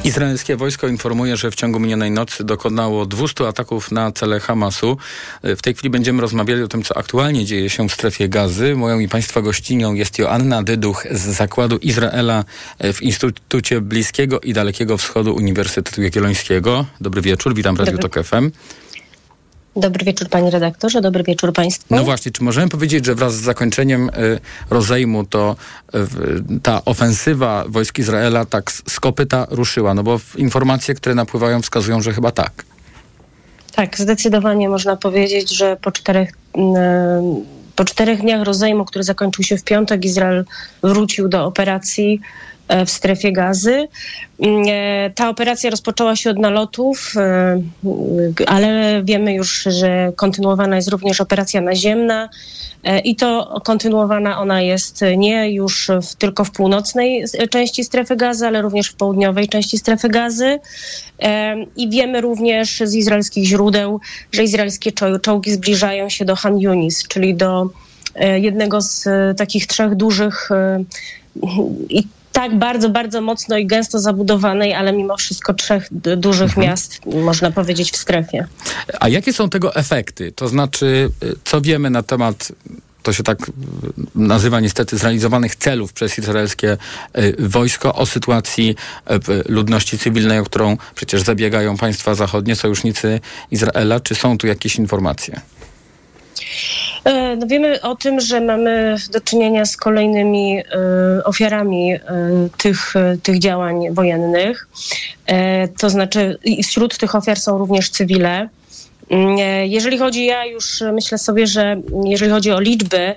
[0.04, 4.96] Izraelskie wojsko informuje, że w ciągu minionej nocy dokonało 200 ataków na cele Hamasu.
[5.42, 8.76] W tej chwili będziemy rozmawiali o tym, co aktualnie dzieje się w strefie gazy.
[8.76, 12.44] Moją i Państwa gościnią jest Joanna Dyduch z Zakładu Izraela
[12.80, 16.86] w Instytucie Bliskiego i Dalekiego Wschodu Uniwersytetu Jagiellońskiego.
[17.00, 18.50] Dobry wieczór, witam w Radio Tok FM.
[19.78, 21.94] Dobry wieczór panie redaktorze, dobry wieczór państwu.
[21.94, 25.56] No właśnie, czy możemy powiedzieć, że wraz z zakończeniem y, rozejmu to
[25.94, 29.94] y, ta ofensywa wojsk Izraela tak z, kopyta ruszyła?
[29.94, 32.64] No bo informacje, które napływają wskazują, że chyba tak.
[33.74, 36.60] Tak, zdecydowanie można powiedzieć, że po czterech, y,
[37.76, 40.44] po czterech dniach rozejmu, który zakończył się w piątek, Izrael
[40.82, 42.20] wrócił do operacji
[42.86, 43.88] w strefie gazy.
[45.14, 47.14] Ta operacja rozpoczęła się od nalotów,
[48.46, 52.28] ale wiemy już, że kontynuowana jest również operacja naziemna
[53.04, 58.62] i to kontynuowana ona jest nie już w, tylko w północnej części strefy gazy, ale
[58.62, 60.58] również w południowej części strefy gazy.
[61.76, 64.00] I wiemy również z izraelskich źródeł,
[64.32, 67.70] że izraelskie czołgi zbliżają się do Han Yunis, czyli do
[68.36, 70.48] jednego z takich trzech dużych
[71.88, 72.06] i
[72.38, 76.66] tak bardzo, bardzo mocno i gęsto zabudowanej, ale mimo wszystko trzech dużych mhm.
[76.66, 78.46] miast, można powiedzieć, w strefie.
[79.00, 80.32] A jakie są tego efekty?
[80.32, 82.52] To znaczy, y, co wiemy na temat
[83.02, 83.38] to się tak
[84.14, 86.76] nazywa niestety, zrealizowanych celów przez izraelskie
[87.18, 88.76] y, wojsko o sytuacji
[89.10, 93.20] y, ludności cywilnej, o którą przecież zabiegają państwa zachodnie, sojusznicy
[93.50, 94.00] Izraela.
[94.00, 95.40] Czy są tu jakieś informacje?
[97.04, 100.64] E, no wiemy o tym, że mamy do czynienia z kolejnymi e,
[101.24, 102.00] ofiarami e,
[102.58, 104.68] tych, tych działań wojennych.
[105.80, 108.48] To znaczy, wśród tych ofiar są również cywile.
[109.10, 113.14] Mm, jeżeli chodzi, ja już myślę sobie, że jeżeli chodzi o liczby,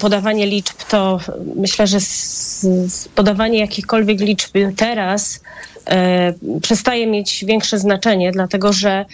[0.00, 1.20] podawanie liczb, to
[1.56, 1.98] myślę, że
[3.14, 5.40] podawanie jakichkolwiek liczb teraz
[6.62, 9.04] przestaje mieć większe znaczenie, dlatego że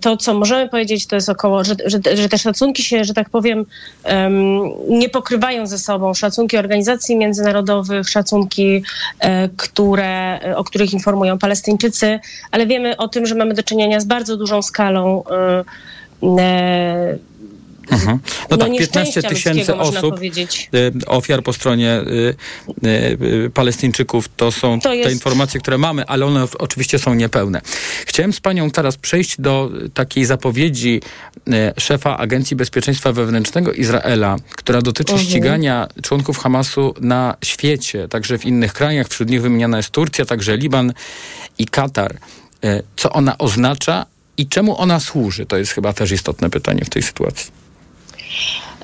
[0.00, 3.30] to, co możemy powiedzieć, to jest około, że, że, że te szacunki się, że tak
[3.30, 3.66] powiem,
[4.88, 6.14] nie pokrywają ze sobą.
[6.14, 8.82] Szacunki organizacji międzynarodowych, szacunki,
[9.20, 14.04] e, które, o których informują Palestyńczycy, ale wiemy o tym, że mamy do czynienia z
[14.04, 15.64] bardzo dużą skalą e,
[17.90, 18.18] Mhm.
[18.50, 22.36] No, no tak, 15 tysięcy osób, y, ofiar po stronie y,
[22.86, 27.60] y, Palestyńczyków, to są to te informacje, które mamy, ale one oczywiście są niepełne.
[28.06, 31.00] Chciałem z panią teraz przejść do takiej zapowiedzi
[31.78, 35.28] szefa Agencji Bezpieczeństwa Wewnętrznego Izraela, która dotyczy mhm.
[35.28, 39.08] ścigania członków Hamasu na świecie, także w innych krajach.
[39.08, 40.92] Wśród nich wymieniana jest Turcja, także Liban
[41.58, 42.16] i Katar.
[42.96, 45.46] Co ona oznacza i czemu ona służy?
[45.46, 47.65] To jest chyba też istotne pytanie w tej sytuacji.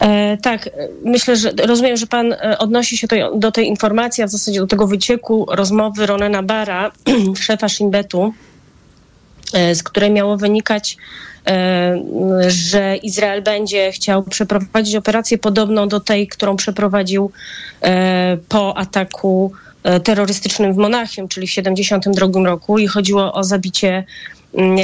[0.01, 0.71] E, tak,
[1.05, 4.67] myślę, że rozumiem, że pan e, odnosi się do tej informacji, a w zasadzie do
[4.67, 6.93] tego wycieku rozmowy Ronena Bara,
[7.47, 8.35] szefa Shinbetu,
[9.53, 10.97] e, z której miało wynikać,
[11.47, 12.03] e,
[12.49, 17.31] że Izrael będzie chciał przeprowadzić operację podobną do tej, którą przeprowadził
[17.83, 19.53] e, po ataku
[19.83, 22.79] e, terrorystycznym w Monachium, czyli w 1972 roku.
[22.79, 24.05] I chodziło o zabicie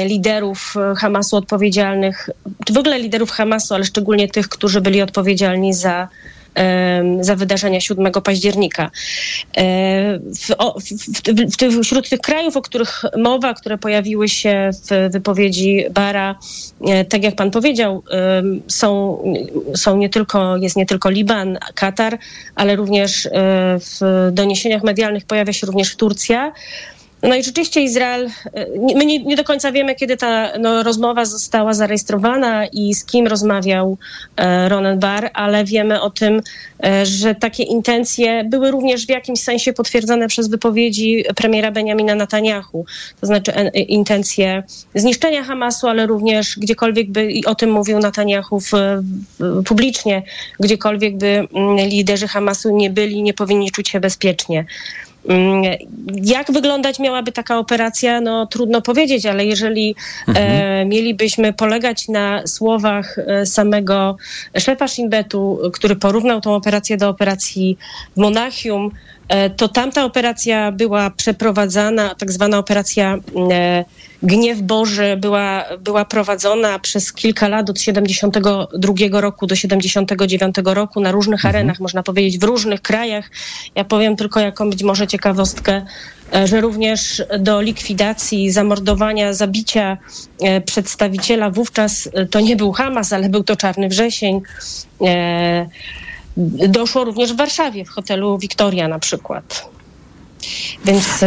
[0.05, 2.29] liderów e, Hamasu odpowiedzialnych,
[2.65, 6.07] czy w ogóle liderów Hamasu, ale szczególnie tych, którzy byli odpowiedzialni za
[7.21, 8.91] za wydarzenia 7 października.
[9.57, 10.47] E, w,
[10.81, 16.35] w, w, wśród tych krajów, o których mowa, które pojawiły się w wypowiedzi Bara,
[16.87, 18.03] e, tak jak pan powiedział,
[18.67, 19.17] są,
[19.75, 22.17] są nie tylko, jest nie tylko Liban, Katar,
[22.55, 23.29] ale również
[23.79, 26.51] w doniesieniach medialnych pojawia się również Turcja.
[27.23, 31.25] No i rzeczywiście Izrael, e, my nie, nie do końca wiemy, kiedy ta no, rozmowa
[31.25, 33.97] została zarejestrowana i z kim rozmawiał
[34.37, 36.41] e, Ronan Barr, ale wiemy o tym,
[36.83, 42.85] e, że takie intencje były również w jakimś sensie potwierdzone przez wypowiedzi premiera Benjamina Netanyahu.
[43.21, 44.63] To znaczy e, intencje
[44.95, 50.23] zniszczenia Hamasu, ale również gdziekolwiek by, i o tym mówił Netanyahu w, w, publicznie,
[50.59, 54.65] gdziekolwiek by m, mm, liderzy Hamasu nie byli, nie powinni czuć się bezpiecznie.
[55.27, 55.63] Mm,
[56.23, 58.21] jak wyglądać miałaby taka operacja?
[58.21, 59.95] No trudno powiedzieć, ale jeżeli
[60.27, 60.47] mhm.
[60.47, 64.17] e, mielibyśmy polegać na słowach e, samego
[64.57, 67.77] szefa Shinbetu, który porównał tą operację do operacji
[68.15, 69.18] w Monachium, e,
[69.57, 73.17] to tamta operacja była przeprowadzana, tak zwana operacja
[73.51, 73.85] e,
[74.23, 81.11] Gniew Boży była, była prowadzona przez kilka lat, od 72 roku do 79 roku na
[81.11, 81.55] różnych mhm.
[81.55, 83.29] arenach, można powiedzieć w różnych krajach.
[83.75, 85.85] Ja powiem tylko jaką być może ciekawostkę,
[86.33, 89.97] e, że również do likwidacji, zamordowania, zabicia
[90.41, 94.41] e, przedstawiciela wówczas e, to nie był Hamas, ale był to Czarny Wrzesień.
[96.69, 99.69] Doszło również w Warszawie, w hotelu Wiktoria na przykład.
[100.85, 101.23] Więc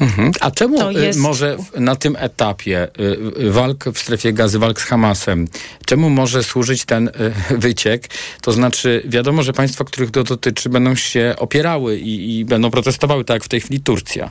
[0.00, 0.32] mhm.
[0.40, 1.18] A czemu y, jest...
[1.18, 5.48] może na tym etapie y, y, walk w strefie gazy, walk z Hamasem,
[5.86, 7.10] czemu może służyć ten
[7.50, 8.08] wyciek?
[8.40, 13.24] To znaczy, wiadomo, że państwa, których to dotyczy, będą się opierały i, i będą protestowały,
[13.24, 14.30] tak jak w tej chwili Turcja.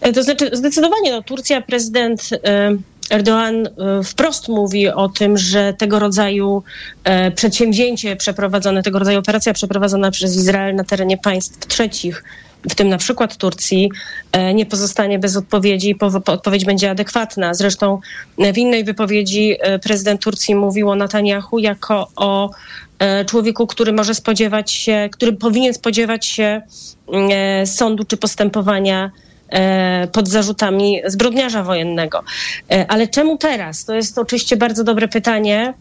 [0.00, 2.30] E, to znaczy, zdecydowanie no, Turcja, prezydent
[3.10, 6.62] Erdoğan e, wprost mówi o tym, że tego rodzaju
[7.04, 12.24] e, przedsięwzięcie przeprowadzone, tego rodzaju operacja przeprowadzona przez Izrael na terenie państw trzecich,
[12.70, 13.90] w tym na przykład Turcji,
[14.32, 15.96] e, nie pozostanie bez odpowiedzi i
[16.26, 17.54] odpowiedź będzie adekwatna.
[17.54, 18.00] Zresztą
[18.38, 22.50] w innej wypowiedzi prezydent Turcji mówił o Netanyahu jako o
[23.26, 26.62] człowieku, który może spodziewać się, który powinien spodziewać się
[27.64, 29.10] sądu czy postępowania
[30.12, 32.22] pod zarzutami zbrodniarza wojennego.
[32.70, 33.84] E, ale czemu teraz?
[33.84, 35.74] To jest oczywiście bardzo dobre pytanie.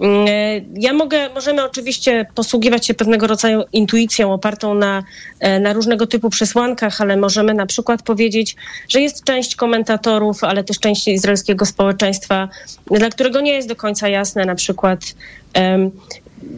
[0.00, 5.02] Mm, e, ja mogę, możemy oczywiście posługiwać się pewnego rodzaju intuicją opartą na,
[5.60, 8.56] na różnego typu przesłankach, ale możemy na przykład powiedzieć,
[8.88, 12.48] że jest część komentatorów, ale też część izraelskiego społeczeństwa,
[12.90, 15.00] dla którego nie jest do końca jasne na przykład,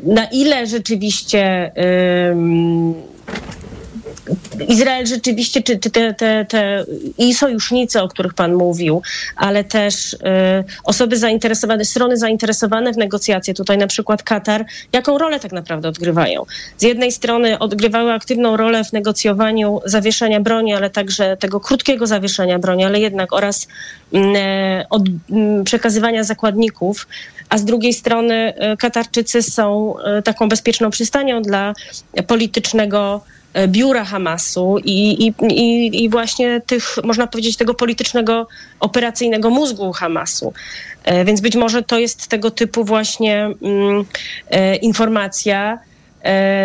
[0.02, 1.72] na ile rzeczywiście
[4.68, 6.84] Izrael rzeczywiście, czy, czy te, te, te
[7.18, 9.02] i sojusznicy, o których Pan mówił,
[9.36, 10.18] ale też y,
[10.84, 16.44] osoby zainteresowane, strony zainteresowane w negocjacje, tutaj na przykład Katar, jaką rolę tak naprawdę odgrywają?
[16.78, 22.58] Z jednej strony odgrywały aktywną rolę w negocjowaniu zawieszenia broni, ale także tego krótkiego zawieszenia
[22.58, 23.68] broni, ale jednak oraz
[24.14, 24.18] y,
[24.90, 27.06] od, y, przekazywania zakładników,
[27.48, 31.74] a z drugiej strony y, Katarczycy są y, taką bezpieczną przystanią dla
[32.26, 33.20] politycznego
[33.66, 38.48] biura Hamasu i, i, i, i, właśnie tych, można powiedzieć, tego politycznego,
[38.80, 40.52] operacyjnego mózgu Hamasu.
[41.04, 44.04] E, więc być może to jest tego typu właśnie mm,
[44.50, 45.78] e, informacja.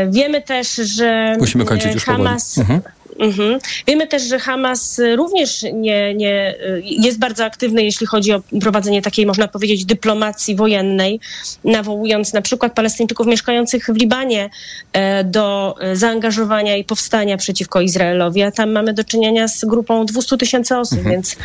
[0.09, 2.57] Wiemy też, że Musimy kończyć już Hamas.
[2.57, 2.81] Mhm.
[3.19, 3.59] Mhm.
[3.87, 9.25] Wiemy też, że Hamas również nie, nie, jest bardzo aktywny, jeśli chodzi o prowadzenie takiej,
[9.25, 11.19] można powiedzieć, dyplomacji wojennej,
[11.63, 14.49] nawołując na przykład Palestyńczyków mieszkających w Libanie
[14.93, 20.37] e, do zaangażowania i powstania przeciwko Izraelowi, a tam mamy do czynienia z grupą 200
[20.37, 21.15] tysięcy osób, mhm.
[21.15, 21.35] więc...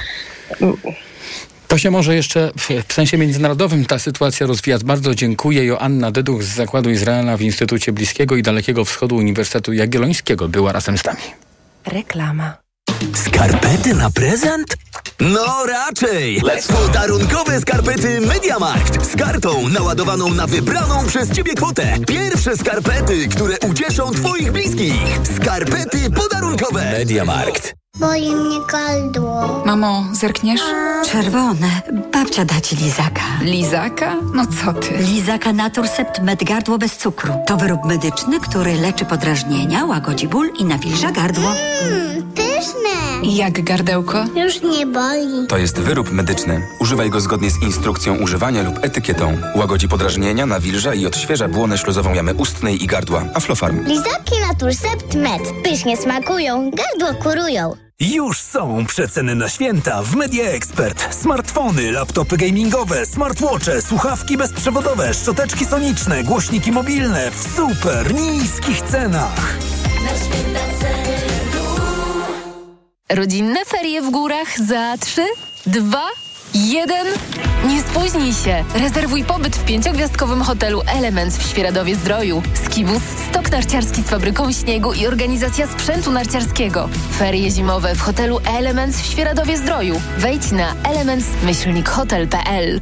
[1.69, 4.85] To się może jeszcze w, w, sensie międzynarodowym ta sytuacja rozwijać.
[4.85, 5.65] Bardzo dziękuję.
[5.65, 10.99] Joanna Deduch z Zakładu Izraela w Instytucie Bliskiego i Dalekiego Wschodu Uniwersytetu Jagiellońskiego była razem
[10.99, 11.48] z nami.
[11.87, 12.55] Reklama.
[13.15, 14.77] Skarpety na prezent?
[15.21, 16.43] No raczej!
[16.69, 21.97] Podarunkowe skarpety Mediamarkt z kartą naładowaną na wybraną przez Ciebie kwotę.
[22.07, 25.03] Pierwsze skarpety, które ucieszą Twoich bliskich.
[25.37, 26.85] Skarpety podarunkowe.
[26.85, 27.78] Mediamarkt.
[27.99, 29.63] Boli mnie gardło.
[29.67, 30.61] Mamo, zerkniesz?
[31.13, 31.69] Czerwone.
[32.13, 33.23] Babcia da ci lizaka.
[33.43, 34.15] Lizaka?
[34.35, 34.99] No co ty?
[34.99, 37.35] Lizaka Naturcept Med Gardło bez cukru.
[37.47, 41.51] To wyrób medyczny, który leczy podrażnienia, łagodzi ból i nawilża gardło.
[41.83, 42.89] Mmm, pyszne.
[43.23, 44.25] Jak gardełko?
[44.37, 45.47] Już nie boli.
[45.49, 46.63] To jest wyrób medyczny.
[46.81, 49.39] Używaj go zgodnie z instrukcją używania lub etykietą.
[49.57, 53.25] Łagodzi podrażnienia, nawilża i odświeża błonę śluzową jamy ustnej i gardła.
[53.35, 53.85] Aflofarm.
[53.85, 55.43] Lizaki Naturcept Med.
[55.65, 57.88] Pysznie smakują, gardło kurują.
[58.01, 61.15] Już są przeceny na święta w Media Expert.
[61.15, 69.59] Smartfony, laptopy gamingowe, smartwatche, słuchawki bezprzewodowe, szczoteczki soniczne, głośniki mobilne w super niskich cenach.
[73.11, 75.27] Rodzinne ferie w górach za trzy,
[75.67, 76.07] dwa,
[76.55, 77.07] jeden.
[77.67, 78.65] Nie spóźnij się.
[78.75, 82.43] Rezerwuj pobyt w pięciogwiazdkowym hotelu Elements w Świeradowie Zdroju.
[82.65, 86.89] Skibus, stok narciarski z fabryką śniegu i organizacja sprzętu narciarskiego.
[87.19, 90.01] Ferie zimowe w hotelu Elements w Świeradowie Zdroju.
[90.19, 92.81] Wejdź na elements-hotel.pl.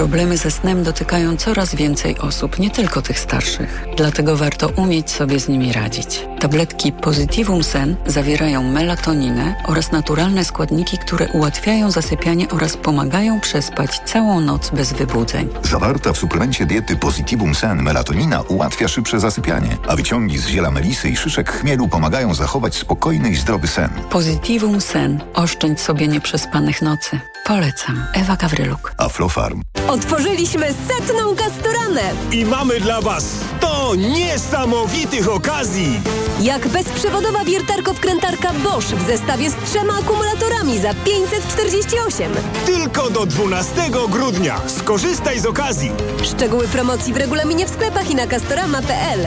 [0.00, 3.86] Problemy ze snem dotykają coraz więcej osób, nie tylko tych starszych.
[3.96, 6.26] Dlatego warto umieć sobie z nimi radzić.
[6.38, 14.40] Tabletki Positivum Sen zawierają melatoninę oraz naturalne składniki, które ułatwiają zasypianie oraz pomagają przespać całą
[14.40, 15.48] noc bez wybudzeń.
[15.62, 21.08] Zawarta w suplemencie diety Positivum Sen melatonina ułatwia szybsze zasypianie, a wyciągi z ziela melisy
[21.08, 23.90] i szyszek chmielu pomagają zachować spokojny i zdrowy sen.
[24.10, 25.20] Positivum Sen.
[25.34, 27.20] Oszczędź sobie nieprzespanych nocy.
[27.46, 28.04] Polecam.
[28.14, 28.94] Ewa Gawryluk.
[28.98, 29.62] Aflofarm.
[29.90, 32.00] Otworzyliśmy setną kastoranę.
[32.32, 33.24] I mamy dla Was
[33.58, 36.00] 100 niesamowitych okazji.
[36.40, 42.32] Jak bezprzewodowa wiertarko-wkrętarka Bosch w zestawie z trzema akumulatorami za 548.
[42.66, 44.60] Tylko do 12 grudnia.
[44.66, 45.90] Skorzystaj z okazji.
[46.22, 49.26] Szczegóły promocji w regulaminie w sklepach i na castorama.pl.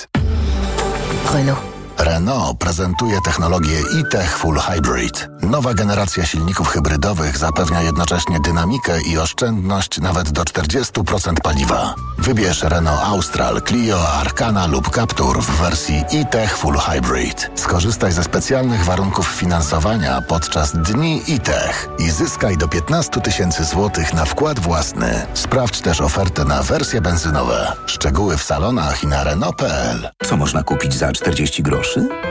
[1.33, 1.80] Renault.
[2.03, 5.29] Renault prezentuje technologię e-Tech Full Hybrid.
[5.41, 11.95] Nowa generacja silników hybrydowych zapewnia jednocześnie dynamikę i oszczędność nawet do 40% paliwa.
[12.17, 17.51] Wybierz Renault Austral, Clio, Arcana lub Captur w wersji e-Tech Full Hybrid.
[17.55, 24.25] Skorzystaj ze specjalnych warunków finansowania podczas dni e-Tech i zyskaj do 15 tysięcy złotych na
[24.25, 25.25] wkład własny.
[25.33, 27.71] Sprawdź też ofertę na wersje benzynowe.
[27.85, 30.09] Szczegóły w salonach i na Renault.pl.
[30.23, 31.90] Co można kupić za 40 groszy?
[31.91, 32.30] 深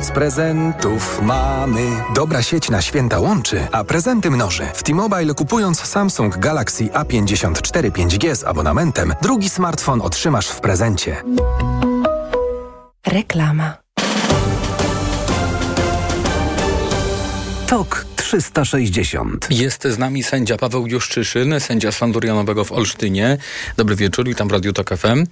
[0.01, 1.81] moc prezentów mamy.
[2.15, 4.63] Dobra sieć na święta łączy, a prezenty mnoży.
[4.73, 11.23] W T-Mobile kupując Samsung Galaxy A54 5G z abonamentem, drugi smartfon otrzymasz w prezencie.
[13.07, 13.73] Reklama.
[17.67, 19.47] TOK 360.
[19.49, 23.37] Jest z nami sędzia Paweł Juszczyszyn, sędzia Sądu Rejonowego w Olsztynie.
[23.77, 25.25] Dobry wieczór, witam w Radiu Tok FM.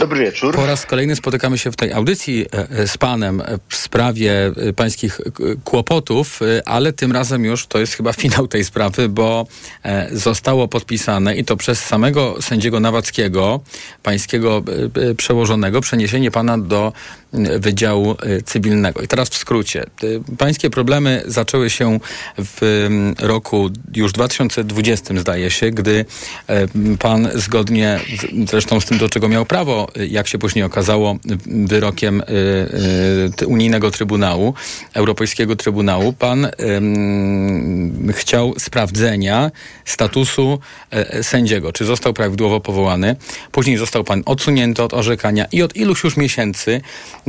[0.00, 0.54] Dobry wieczór.
[0.54, 5.20] Po raz kolejny spotykamy się w tej audycji e, z panem w sprawie e, pańskich
[5.20, 5.24] e,
[5.64, 9.46] kłopotów, ale tym razem już to jest chyba finał tej sprawy, bo
[10.12, 13.60] zostało podpisane i to przez samego sędziego Nawackiego,
[14.02, 14.62] pańskiego
[15.16, 16.92] przełożonego, przeniesienie pana do
[17.58, 19.00] Wydziału Cywilnego.
[19.00, 19.84] I teraz w skrócie.
[20.38, 21.89] Pańskie problemy zaczęły się
[22.38, 22.88] w
[23.18, 26.04] roku już 2020, zdaje się, gdy
[26.98, 28.00] pan zgodnie
[28.48, 31.16] zresztą z tym, do czego miał prawo, jak się później okazało,
[31.46, 32.24] wyrokiem y,
[33.42, 34.54] y, Unijnego Trybunału,
[34.94, 36.48] Europejskiego Trybunału, pan
[38.12, 39.50] chciał sprawdzenia
[39.84, 40.58] statusu
[40.90, 43.16] e, sędziego, czy został prawidłowo powołany.
[43.52, 46.80] Później został pan odsunięty od orzekania i od iluś już miesięcy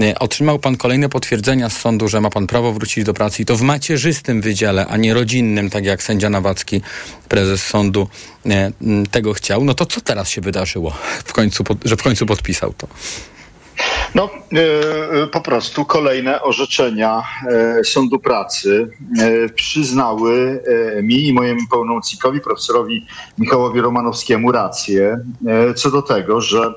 [0.01, 3.45] e, otrzymał pan kolejne potwierdzenia z sądu, że ma pan prawo wrócić do pracy i
[3.45, 6.81] to w macierzystym wydziale, a nie rodzinnym, tak jak sędzia Nawacki,
[7.29, 8.07] prezes sądu,
[8.45, 8.71] e,
[9.11, 9.63] tego chciał.
[9.63, 10.93] No to co teraz się wydarzyło,
[11.25, 12.87] w końcu, że w końcu podpisał to?
[14.15, 14.29] No,
[15.23, 18.89] e, po prostu kolejne orzeczenia e, Sądu Pracy
[19.19, 20.63] e, przyznały
[21.03, 23.05] mi i mojemu pełnomocnikowi, profesorowi
[23.37, 25.19] Michałowi Romanowskiemu rację
[25.75, 26.73] co do tego, że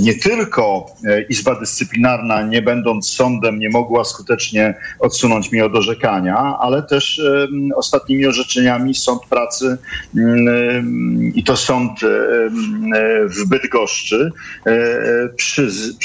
[0.00, 0.86] nie tylko
[1.28, 7.20] Izba Dyscyplinarna, nie będąc sądem, nie mogła skutecznie odsunąć mnie od orzekania, ale też
[7.76, 9.78] ostatnimi orzeczeniami Sąd Pracy
[11.34, 12.00] i to sąd
[13.28, 14.32] w Bydgoszczy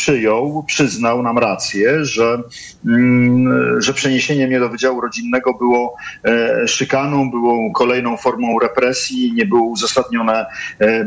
[0.09, 2.41] przyjął przyznał nam rację, że,
[2.85, 5.95] mm, że przeniesienie mnie do Wydziału Rodzinnego było
[6.25, 10.45] e, szykaną, było kolejną formą represji, nie było uzasadnione
[10.81, 11.05] e,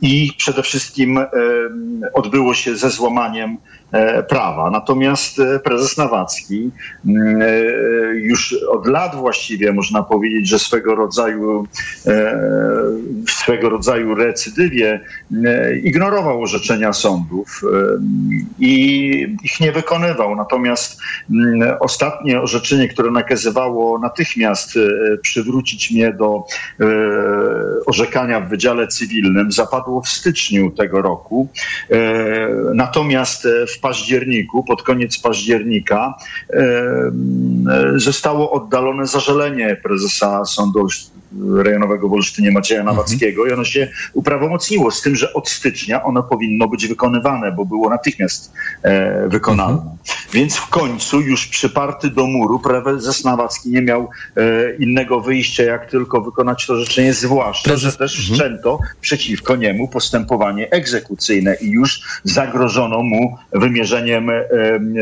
[0.00, 1.18] i przede wszystkim
[2.14, 3.87] odbyło się ze złamaniem E,
[4.28, 4.70] prawa.
[4.70, 6.70] Natomiast e, prezes Nawacki
[7.06, 7.46] mm, e,
[8.14, 11.66] już od lat właściwie można powiedzieć, że swego rodzaju
[13.28, 15.00] swego rodzaju recydywie
[15.82, 17.62] ignorował orzeczenia sądów
[18.58, 20.36] i ich nie wykonywał.
[20.36, 24.78] Natomiast mm, ostatnie orzeczenie, które nakazywało natychmiast
[25.22, 26.44] przywrócić mnie do
[27.86, 31.48] orzekania w Wydziale Cywilnym, zapadło w styczniu tego roku.
[32.74, 36.14] Natomiast w październiku, pod koniec października,
[37.96, 40.88] zostało oddalone zażalenie prezesa Sądu
[41.56, 42.96] Rejonowego w Olsztynie Macieja mhm.
[42.96, 47.64] Nawackiego i ono się uprawomocniło z tym, że od stycznia ono powinno być wykonywane, bo
[47.64, 48.52] było natychmiast
[48.82, 49.72] e, wykonane.
[49.72, 49.96] Mhm.
[50.32, 55.90] Więc w końcu już przyparty do muru prezes Nawacki nie miał e, innego wyjścia, jak
[55.90, 57.92] tylko wykonać to życzenie, zwłaszcza, prezes...
[57.92, 58.34] że też mhm.
[58.34, 64.44] wszczęto przeciwko niemu postępowanie egzekucyjne i już zagrożono mu wymierzeniem e,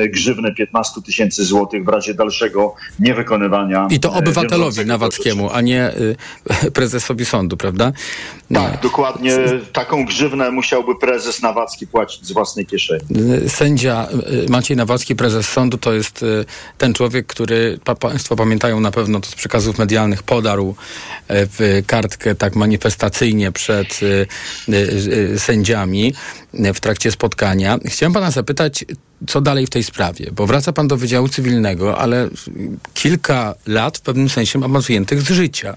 [0.09, 3.89] grzywny 15 tysięcy złotych w razie dalszego niewykonywania.
[3.91, 6.16] I to e, obywatelowi Nawackiemu, a nie y,
[6.75, 7.93] prezesowi sądu, prawda?
[8.55, 9.37] Tak, dokładnie.
[9.73, 13.03] Taką grzywnę musiałby prezes Nawacki płacić z własnej kieszeni.
[13.49, 14.09] Sędzia
[14.47, 16.45] y, Maciej Nawacki, prezes sądu, to jest y,
[16.79, 20.75] ten człowiek, który, pa, Państwo pamiętają na pewno to z przekazów medialnych, podarł
[21.29, 24.01] w kartkę tak manifestacyjnie przed
[25.39, 26.15] sędziami
[26.75, 27.79] w trakcie spotkania.
[27.85, 28.85] Chciałem pana zapytać,
[29.27, 30.31] co dalej w tej sprawie?
[30.33, 32.29] Bo wraca pan do Wydziału Cywilnego, ale
[32.95, 35.77] kilka lat w pewnym sensie ma pan z życia.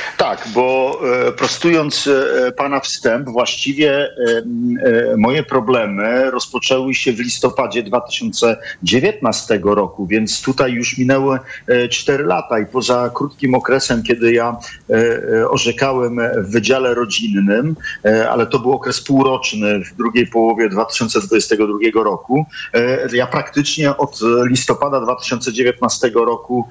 [0.17, 4.11] Tak, bo e, prostując e, pana wstęp, właściwie e,
[5.17, 11.39] moje problemy rozpoczęły się w listopadzie 2019 roku, więc tutaj już minęły
[11.89, 14.57] 4 lata i poza krótkim okresem, kiedy ja
[15.49, 17.75] orzekałem w Wydziale Rodzinnym,
[18.29, 22.45] ale to był okres półroczny w drugiej połowie 2022 roku,
[23.13, 26.67] ja praktycznie od listopada 2019 roku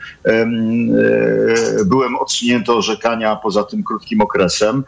[1.86, 4.84] byłem odsunięty orzekania poza tym krótkim okresem.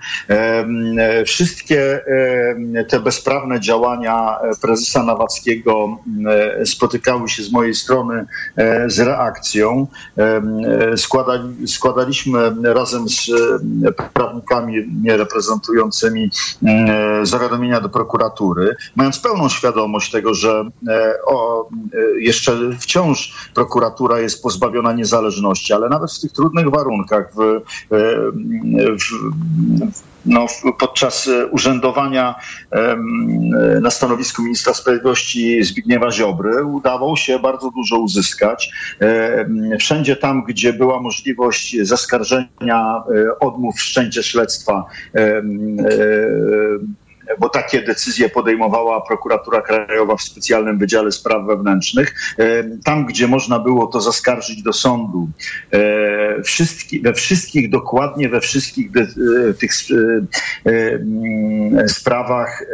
[1.27, 2.01] Wszystkie
[2.89, 5.99] te bezprawne działania prezesa Nawackiego
[6.65, 8.27] spotykały się z mojej strony
[8.87, 9.87] z reakcją.
[10.97, 13.31] Składali, składaliśmy razem z
[14.15, 16.31] prawnikami reprezentującymi
[17.23, 20.65] zawiadomienia do prokuratury, mając pełną świadomość tego, że
[21.27, 21.69] o,
[22.19, 27.61] jeszcze wciąż prokuratura jest pozbawiona niezależności, ale nawet w tych trudnych warunkach, w,
[28.99, 29.33] w,
[30.27, 30.47] no,
[30.79, 32.35] podczas urzędowania
[33.83, 38.71] na stanowisku ministra sprawiedliwości Zbigniewa Ziobry udało się bardzo dużo uzyskać.
[39.79, 43.03] Wszędzie tam, gdzie była możliwość zaskarżenia
[43.41, 44.85] odmów wszczęcia śledztwa
[47.39, 52.15] bo takie decyzje podejmowała prokuratura krajowa w specjalnym Wydziale Spraw Wewnętrznych.
[52.39, 55.29] E, tam, gdzie można było to zaskarżyć do sądu,
[55.73, 56.43] e,
[57.03, 59.73] we wszystkich, dokładnie we wszystkich e, tych
[61.87, 62.65] sprawach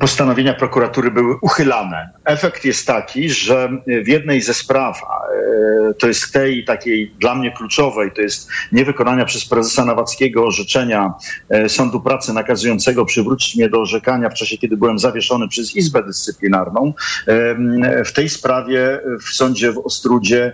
[0.00, 2.10] postanowienia prokuratury były uchylane.
[2.24, 3.68] Efekt jest taki, że
[4.04, 9.24] w jednej ze spraw, e, to jest tej takiej dla mnie kluczowej, to jest niewykonania
[9.24, 11.14] przez prezesa Nawackiego orzeczenia
[11.50, 16.02] e, Sądu Pracy nakazującego przywrócić mnie do orzekania w czasie, kiedy byłem zawieszony przez Izbę
[16.02, 16.94] Dyscyplinarną.
[17.26, 20.52] E, w tej sprawie w sądzie w Ostrudzie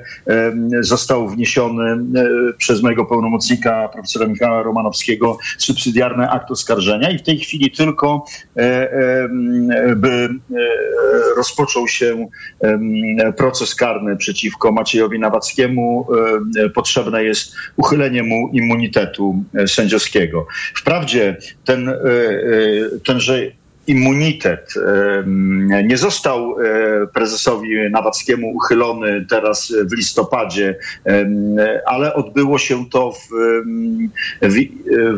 [0.80, 2.04] został wniesiony
[2.58, 8.24] przez mojego pełnomocnika, profesora Michała Romanowskiego, subsydiarny akt oskarżenia i w tej chwili tylko
[9.96, 10.28] by
[11.36, 12.28] rozpoczął się
[13.36, 16.06] proces karny przeciwko Maciejowi Nawackiemu,
[16.74, 20.46] potrzebne jest uchylenie mu immunitetu e, sędziowskiego.
[20.74, 21.98] Wprawdzie ten, e, e,
[23.04, 23.42] tenże
[23.88, 24.74] immunitet
[25.84, 30.78] nie został e, prezesowi Nawackiemu uchylony teraz w listopadzie,
[31.86, 33.28] ale odbyło się to w,
[34.42, 34.54] w,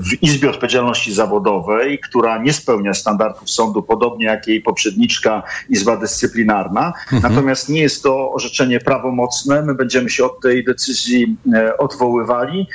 [0.09, 6.93] w Izbie Odpowiedzialności Zawodowej, która nie spełnia standardów sądu, podobnie jak jej poprzedniczka Izba Dyscyplinarna.
[7.13, 7.23] Mhm.
[7.23, 9.63] Natomiast nie jest to orzeczenie prawomocne.
[9.63, 12.67] My będziemy się od tej decyzji e, odwoływali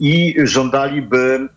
[0.00, 1.48] i żądali, by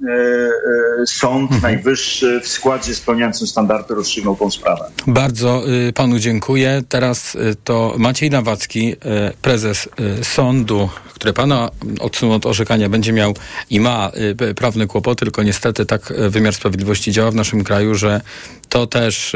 [1.02, 1.62] e, Sąd mhm.
[1.62, 4.92] Najwyższy w składzie spełniającym standardy rozstrzygnął tą sprawę.
[5.08, 6.84] Bardzo y, panu dziękuję.
[6.90, 8.98] Teraz y, to Maciej Nawacki, y,
[9.42, 9.90] prezes
[10.24, 11.70] sądu, który pana
[12.00, 13.34] odsunął od orzekania, będzie miał
[13.70, 14.12] i ma
[14.56, 18.22] prawne kłopoty, tylko niestety tak wymiar sprawiedliwości działa w naszym kraju, że
[18.70, 19.36] to też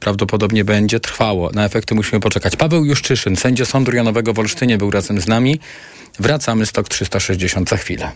[0.00, 1.50] prawdopodobnie będzie trwało.
[1.50, 2.56] Na efekty musimy poczekać.
[2.56, 5.60] Paweł Juszczyszyn, sędzia Sądu Rejonowego w Olsztynie był razem z nami.
[6.18, 8.12] Wracamy z TOK 360 za chwilę.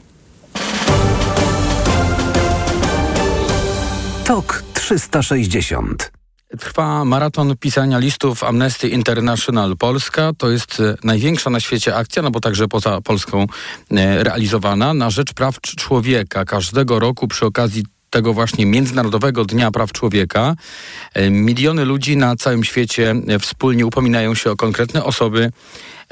[4.24, 6.12] TOK 360.
[6.58, 10.32] Trwa maraton pisania listów Amnesty International Polska.
[10.38, 13.46] To jest e, największa na świecie akcja, no bo także poza Polską
[13.90, 16.44] e, realizowana na rzecz praw człowieka.
[16.44, 20.54] Każdego roku przy okazji tego właśnie Międzynarodowego Dnia Praw Człowieka
[21.14, 25.50] e, miliony ludzi na całym świecie wspólnie upominają się o konkretne osoby,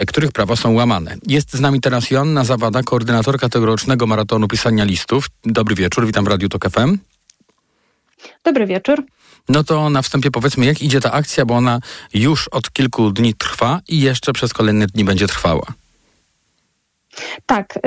[0.07, 1.17] których prawa są łamane.
[1.27, 5.27] Jest z nami teraz Joanna Zawada, koordynatorka tegorocznego maratonu pisania listów.
[5.45, 7.12] Dobry wieczór, witam w Radiu Tok FM.
[8.45, 9.05] Dobry wieczór.
[9.49, 11.81] No to na wstępie powiedzmy, jak idzie ta akcja, bo ona
[12.15, 15.67] już od kilku dni trwa i jeszcze przez kolejne dni będzie trwała.
[17.47, 17.79] Tak.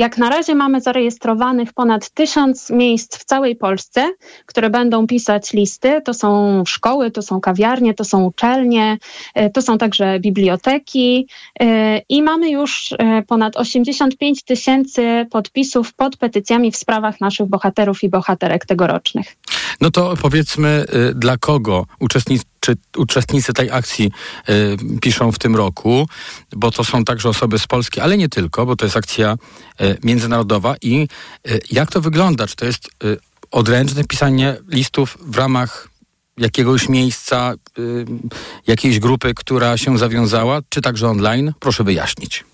[0.00, 4.12] Jak na razie mamy zarejestrowanych ponad tysiąc miejsc w całej Polsce,
[4.46, 6.00] które będą pisać listy.
[6.04, 8.98] To są szkoły, to są kawiarnie, to są uczelnie,
[9.34, 11.26] e, to są także biblioteki
[11.60, 18.02] e, i mamy już e, ponad 85 tysięcy podpisów pod petycjami w sprawach naszych bohaterów
[18.02, 19.36] i bohaterek tegorocznych.
[19.80, 20.84] No to powiedzmy,
[21.14, 24.10] dla kogo uczestnicy czy uczestnicy tej akcji
[24.48, 26.08] y, piszą w tym roku,
[26.56, 29.36] bo to są także osoby z Polski, ale nie tylko, bo to jest akcja
[29.80, 30.74] y, międzynarodowa.
[30.82, 31.08] I
[31.50, 32.46] y, jak to wygląda?
[32.46, 33.18] Czy to jest y,
[33.50, 35.88] odręczne pisanie listów w ramach
[36.38, 38.04] jakiegoś miejsca, y,
[38.66, 41.52] jakiejś grupy, która się zawiązała, czy także online?
[41.60, 42.44] Proszę wyjaśnić.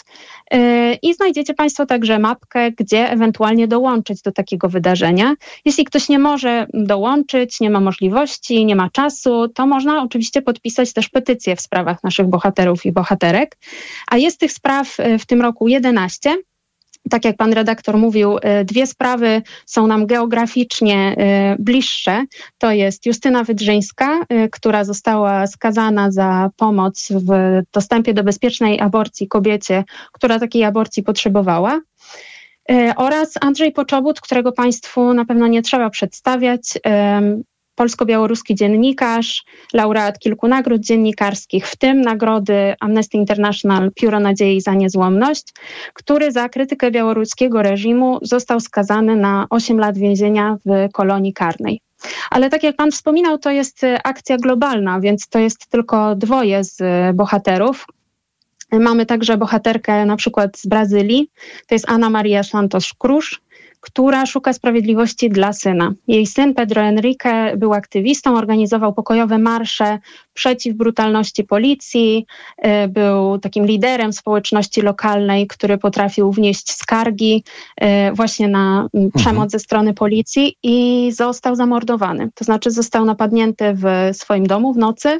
[0.54, 0.58] y,
[1.02, 5.36] i znajdziecie Państwo także mapkę, gdzie ewentualnie dołączyć do takiego wydarzenia.
[5.66, 10.94] Jeśli ktoś nie może dołączyć, nie ma możliwości, nie ma czasu, to można oczywiście podpisać
[10.94, 13.58] też petycję w sprawach naszych bohaterów i bohaterek.
[14.08, 16.36] A jest tych spraw e, w tym roku 11.
[17.10, 22.26] tak jak pan redaktor mówił, e, dwie sprawy są nam geograficznie e, bliższe.
[22.58, 24.20] To jest Justyna Wydrzyńska,
[24.52, 31.82] która została skazana za pomoc w dostępie do bezpiecznej aborcji kobiecie, która takiej aborcji potrzebowała.
[32.96, 36.62] Oraz Andrzej Poczobut, którego Państwu na pewno nie trzeba przedstawiać
[37.76, 39.44] polsko-białoruski dziennikarz,
[39.74, 45.44] laureat kilku nagród dziennikarskich, w tym nagrody Amnesty International Pióro Nadziei za Niezłomność,
[45.94, 51.82] który za krytykę białoruskiego reżimu został skazany na 8 lat więzienia w kolonii karnej.
[52.30, 56.82] Ale tak jak Pan wspominał, to jest akcja globalna, więc to jest tylko dwoje z
[57.16, 57.86] bohaterów.
[58.72, 61.30] Mamy także bohaterkę na przykład z Brazylii,
[61.68, 63.40] to jest Ana Maria Santos Cruz,
[63.82, 65.94] która szuka sprawiedliwości dla syna.
[66.08, 70.00] Jej syn Pedro Enrique był aktywistą, organizował pokojowe marsze
[70.34, 72.26] przeciw brutalności policji,
[72.66, 77.44] y, był takim liderem społeczności lokalnej, który potrafił wnieść skargi
[77.84, 79.12] y, właśnie na mhm.
[79.12, 82.30] przemoc ze strony policji i został zamordowany.
[82.36, 85.18] To znaczy został napadnięty w swoim domu w nocy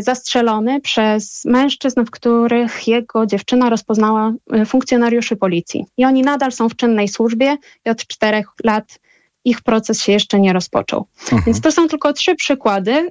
[0.00, 5.86] zastrzelony przez mężczyzn, w których jego dziewczyna rozpoznała e, funkcjonariuszy policji.
[5.96, 7.56] I oni nadal są w czynnej służbie
[7.86, 8.98] i od czterech lat
[9.44, 11.06] ich proces się jeszcze nie rozpoczął.
[11.22, 11.42] Mhm.
[11.46, 13.10] Więc to są tylko trzy przykłady.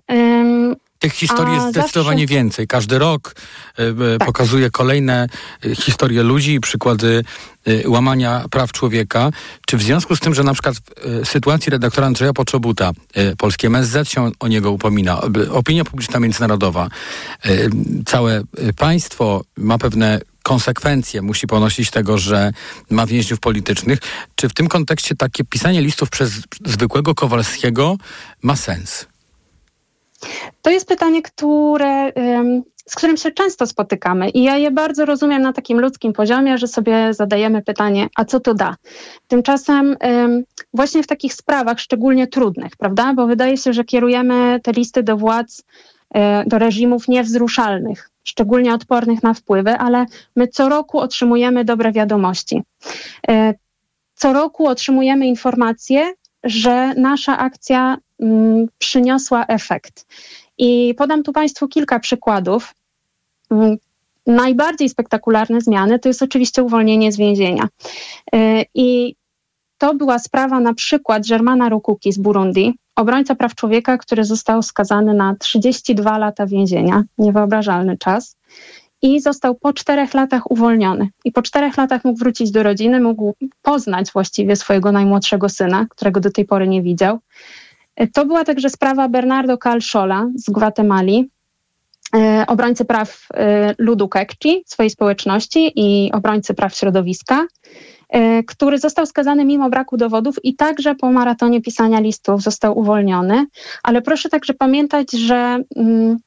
[0.99, 2.35] Tych historii jest zdecydowanie zawsze...
[2.35, 2.67] więcej.
[2.67, 3.35] Każdy rok
[3.79, 4.27] y, tak.
[4.27, 5.27] pokazuje kolejne
[5.65, 7.23] y, historie ludzi i przykłady
[7.85, 9.29] łamania praw człowieka.
[9.67, 12.91] Czy w związku z tym, że na przykład w sytuacji redaktora Andrzeja Poczobuta,
[13.37, 15.21] polskie MSZ się o niego upomina,
[15.51, 16.89] opinia publiczna międzynarodowa,
[18.05, 18.41] całe
[18.75, 22.51] państwo ma pewne konsekwencje, musi ponosić tego, że
[22.89, 23.99] ma więźniów politycznych.
[24.35, 26.31] Czy w tym kontekście takie pisanie listów przez
[26.65, 27.97] zwykłego Kowalskiego
[28.41, 29.05] ma sens?
[30.61, 32.11] To jest pytanie, które,
[32.89, 36.67] z którym się często spotykamy i ja je bardzo rozumiem na takim ludzkim poziomie, że
[36.67, 38.76] sobie zadajemy pytanie, a co to da?
[39.28, 39.97] Tymczasem
[40.73, 43.13] właśnie w takich sprawach szczególnie trudnych, prawda?
[43.13, 45.63] Bo wydaje się, że kierujemy te listy do władz,
[46.13, 50.05] e, do reżimów niewzruszalnych, szczególnie odpornych na wpływy, ale
[50.36, 52.63] my co roku otrzymujemy dobre wiadomości.
[53.28, 53.53] E,
[54.15, 56.13] co roku otrzymujemy informacje,
[56.43, 57.97] że nasza akcja
[58.78, 60.05] przyniosła efekt.
[60.57, 62.76] I podam tu Państwu kilka przykładów.
[63.51, 63.78] Mm,
[64.28, 67.68] najbardziej spektakularne zmiany to jest oczywiście uwolnienie z więzienia.
[68.36, 69.16] Y, I
[69.78, 75.13] to była sprawa na przykład Germana Rukuki z Burundi, obrońca praw człowieka, który został skazany
[75.13, 78.38] na 32 lata więzienia, niewyobrażalny czas,
[79.01, 81.09] i został po czterech latach uwolniony.
[81.26, 86.20] I po czterech latach mógł wrócić do rodziny, mógł poznać właściwie swojego najmłodszego syna, którego
[86.20, 87.20] do tej pory nie widział.
[88.13, 91.29] To była także sprawa Bernardo Calszola z Gwatemali,
[92.15, 97.45] e, obrońcy praw e, ludu Kekci, swojej społeczności i obrońcy praw środowiska,
[98.09, 103.45] e, który został skazany mimo braku dowodów i także po maratonie pisania listów został uwolniony.
[103.83, 106.17] Ale proszę także pamiętać, że mm,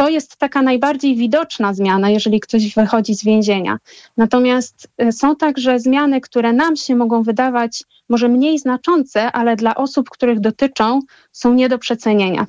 [0.00, 3.78] to jest taka najbardziej widoczna zmiana, jeżeli ktoś wychodzi z więzienia.
[4.16, 9.74] Natomiast y, są także zmiany, które nam się mogą wydawać może mniej znaczące, ale dla
[9.74, 11.00] osób, których dotyczą,
[11.32, 12.46] są nie do przecenienia.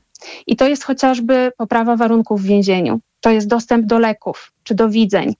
[0.47, 4.89] I to jest chociażby poprawa warunków w więzieniu, to jest dostęp do leków czy do
[4.89, 5.35] widzeń,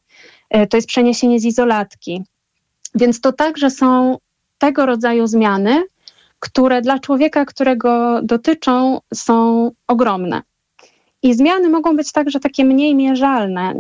[0.55, 2.24] y, to jest przeniesienie z izolatki.
[2.95, 4.18] Więc to także są
[4.57, 5.84] tego rodzaju zmiany,
[6.39, 10.41] które dla człowieka, którego dotyczą, są ogromne.
[11.24, 13.74] I zmiany mogą być także takie mniej mierzalne.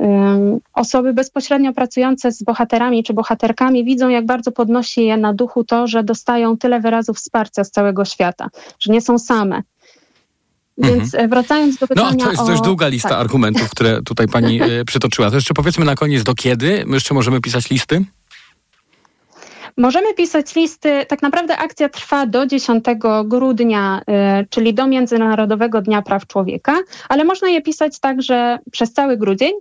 [0.73, 5.87] Osoby bezpośrednio pracujące z bohaterami czy bohaterkami widzą, jak bardzo podnosi je na duchu to,
[5.87, 9.61] że dostają tyle wyrazów wsparcia z całego świata, że nie są same.
[10.77, 11.29] Więc mhm.
[11.29, 12.11] wracając do pytania.
[12.11, 13.19] No, to jest dość długa lista tak.
[13.19, 15.29] argumentów, które tutaj pani e, przytoczyła.
[15.29, 18.05] To jeszcze powiedzmy na koniec, do kiedy my jeszcze możemy pisać listy?
[19.77, 22.85] Możemy pisać listy, tak naprawdę akcja trwa do 10
[23.25, 24.01] grudnia,
[24.41, 26.77] y, czyli do Międzynarodowego Dnia Praw Człowieka,
[27.09, 29.51] ale można je pisać także przez cały grudzień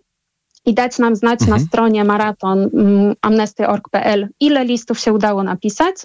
[0.66, 1.60] i dać nam znać mhm.
[1.60, 5.96] na stronie maraton mm, amnesty.org.pl, ile listów się udało napisać.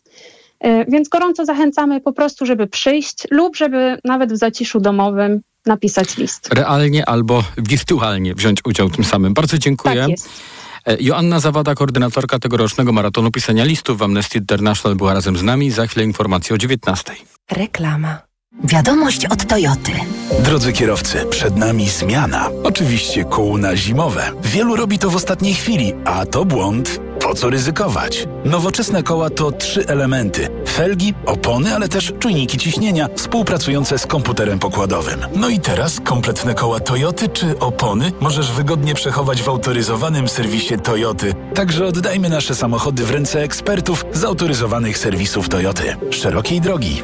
[0.66, 6.18] Y, więc gorąco zachęcamy po prostu, żeby przyjść lub żeby nawet w zaciszu domowym napisać
[6.18, 6.54] list.
[6.54, 9.34] Realnie albo wirtualnie wziąć udział tym samym.
[9.34, 10.08] Bardzo dziękuję.
[10.08, 10.55] Tak
[11.00, 15.72] Joanna Zawada, koordynatorka tegorocznego maratonu pisania listów w Amnesty International była razem z nami.
[15.72, 17.14] Za chwilę informacje o 19.
[17.52, 18.25] Reklama.
[18.64, 19.92] Wiadomość od Toyoty.
[20.40, 22.50] Drodzy kierowcy, przed nami zmiana.
[22.64, 24.32] Oczywiście kół na zimowe.
[24.44, 27.00] Wielu robi to w ostatniej chwili, a to błąd.
[27.22, 28.28] Po co ryzykować?
[28.46, 35.20] Nowoczesne koła to trzy elementy– felgi, opony, ale też czujniki ciśnienia współpracujące z komputerem pokładowym.
[35.36, 41.34] No i teraz kompletne koła Toyoty czy opony możesz wygodnie przechować w autoryzowanym serwisie Toyoty.
[41.56, 45.96] Także oddajmy nasze samochody w ręce ekspertów z autoryzowanych serwisów Toyoty.
[46.12, 47.04] Szerokiej drogi.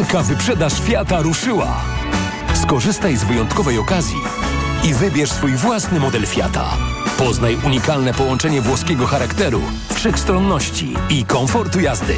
[0.00, 1.80] Wielka wyprzedaż Fiata ruszyła.
[2.62, 4.16] Skorzystaj z wyjątkowej okazji
[4.84, 6.64] i wybierz swój własny model Fiata.
[7.18, 9.60] Poznaj unikalne połączenie włoskiego charakteru,
[9.94, 12.14] wszechstronności i komfortu jazdy.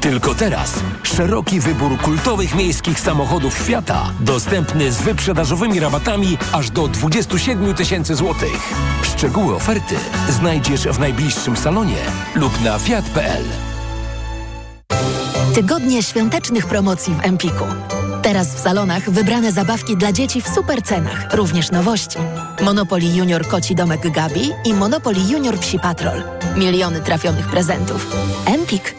[0.00, 7.74] Tylko teraz szeroki wybór kultowych miejskich samochodów Fiata, dostępny z wyprzedażowymi rabatami aż do 27
[7.74, 8.74] tysięcy złotych.
[9.02, 9.94] Szczegóły oferty
[10.28, 11.98] znajdziesz w najbliższym salonie
[12.34, 13.73] lub na fiat.pl.
[15.54, 17.64] Tygodnie świątecznych promocji w Empiku.
[18.22, 22.18] Teraz w salonach wybrane zabawki dla dzieci w super cenach, również nowości.
[22.62, 26.22] Monopoly Junior Koci Domek Gabi i Monopoly Junior Psi Patrol.
[26.56, 28.16] Miliony trafionych prezentów.
[28.46, 28.94] Empik.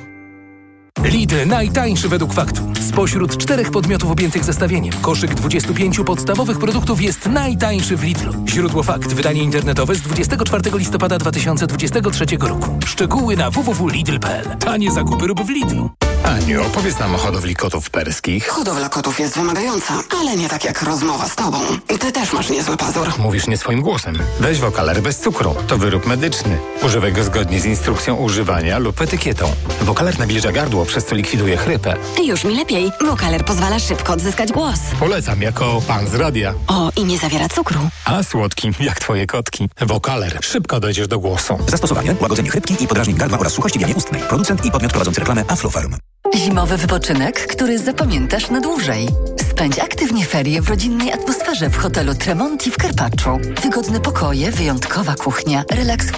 [1.04, 2.62] Lidl najtańszy według faktu.
[2.96, 8.34] Spośród czterech podmiotów objętych zestawieniem, koszyk 25 podstawowych produktów jest najtańszy w Lidlu.
[8.48, 9.14] Źródło fakt.
[9.14, 12.80] Wydanie internetowe z 24 listopada 2023 roku.
[12.86, 14.58] Szczegóły na www.lidl.pl.
[14.60, 15.90] Tanie zakupy rób w Lidlu.
[16.24, 18.48] Aniu, opowiedz nam o hodowli kotów perskich.
[18.48, 21.58] Hodowla kotów jest wymagająca, ale nie tak jak rozmowa z tobą.
[22.00, 23.08] Ty też masz niezły pazur.
[23.20, 24.18] Mówisz nie swoim głosem.
[24.40, 25.56] Weź wokaler bez cukru.
[25.68, 26.58] To wyrób medyczny.
[26.84, 29.52] Używaj go zgodnie z instrukcją używania lub etykietą.
[29.82, 31.96] Wokaler nabliża gardło, przez co likwiduje chrypę.
[32.24, 32.85] Już mi lepiej.
[33.06, 34.80] Wokaler pozwala szybko odzyskać głos.
[35.00, 36.54] Polecam jako pan z radia.
[36.68, 37.80] O, i nie zawiera cukru.
[38.06, 39.70] A słodki, jak twoje kotki.
[39.82, 40.38] Wokaler.
[40.42, 41.58] Szybko dojdziesz do głosu.
[41.68, 44.22] Zastosowanie, łagodzenie chrypki i podrażnień gardła oraz suchości wienie ustnej.
[44.22, 45.96] Producent i podmiot prowadzący reklamę Aflofarm.
[46.36, 49.08] Zimowy wypoczynek, który zapamiętasz na dłużej.
[49.52, 53.40] Spędź aktywnie ferie w rodzinnej atmosferze w hotelu Tremonti w Karpaczu.
[53.64, 56.12] Wygodne pokoje, wyjątkowa kuchnia, relaks w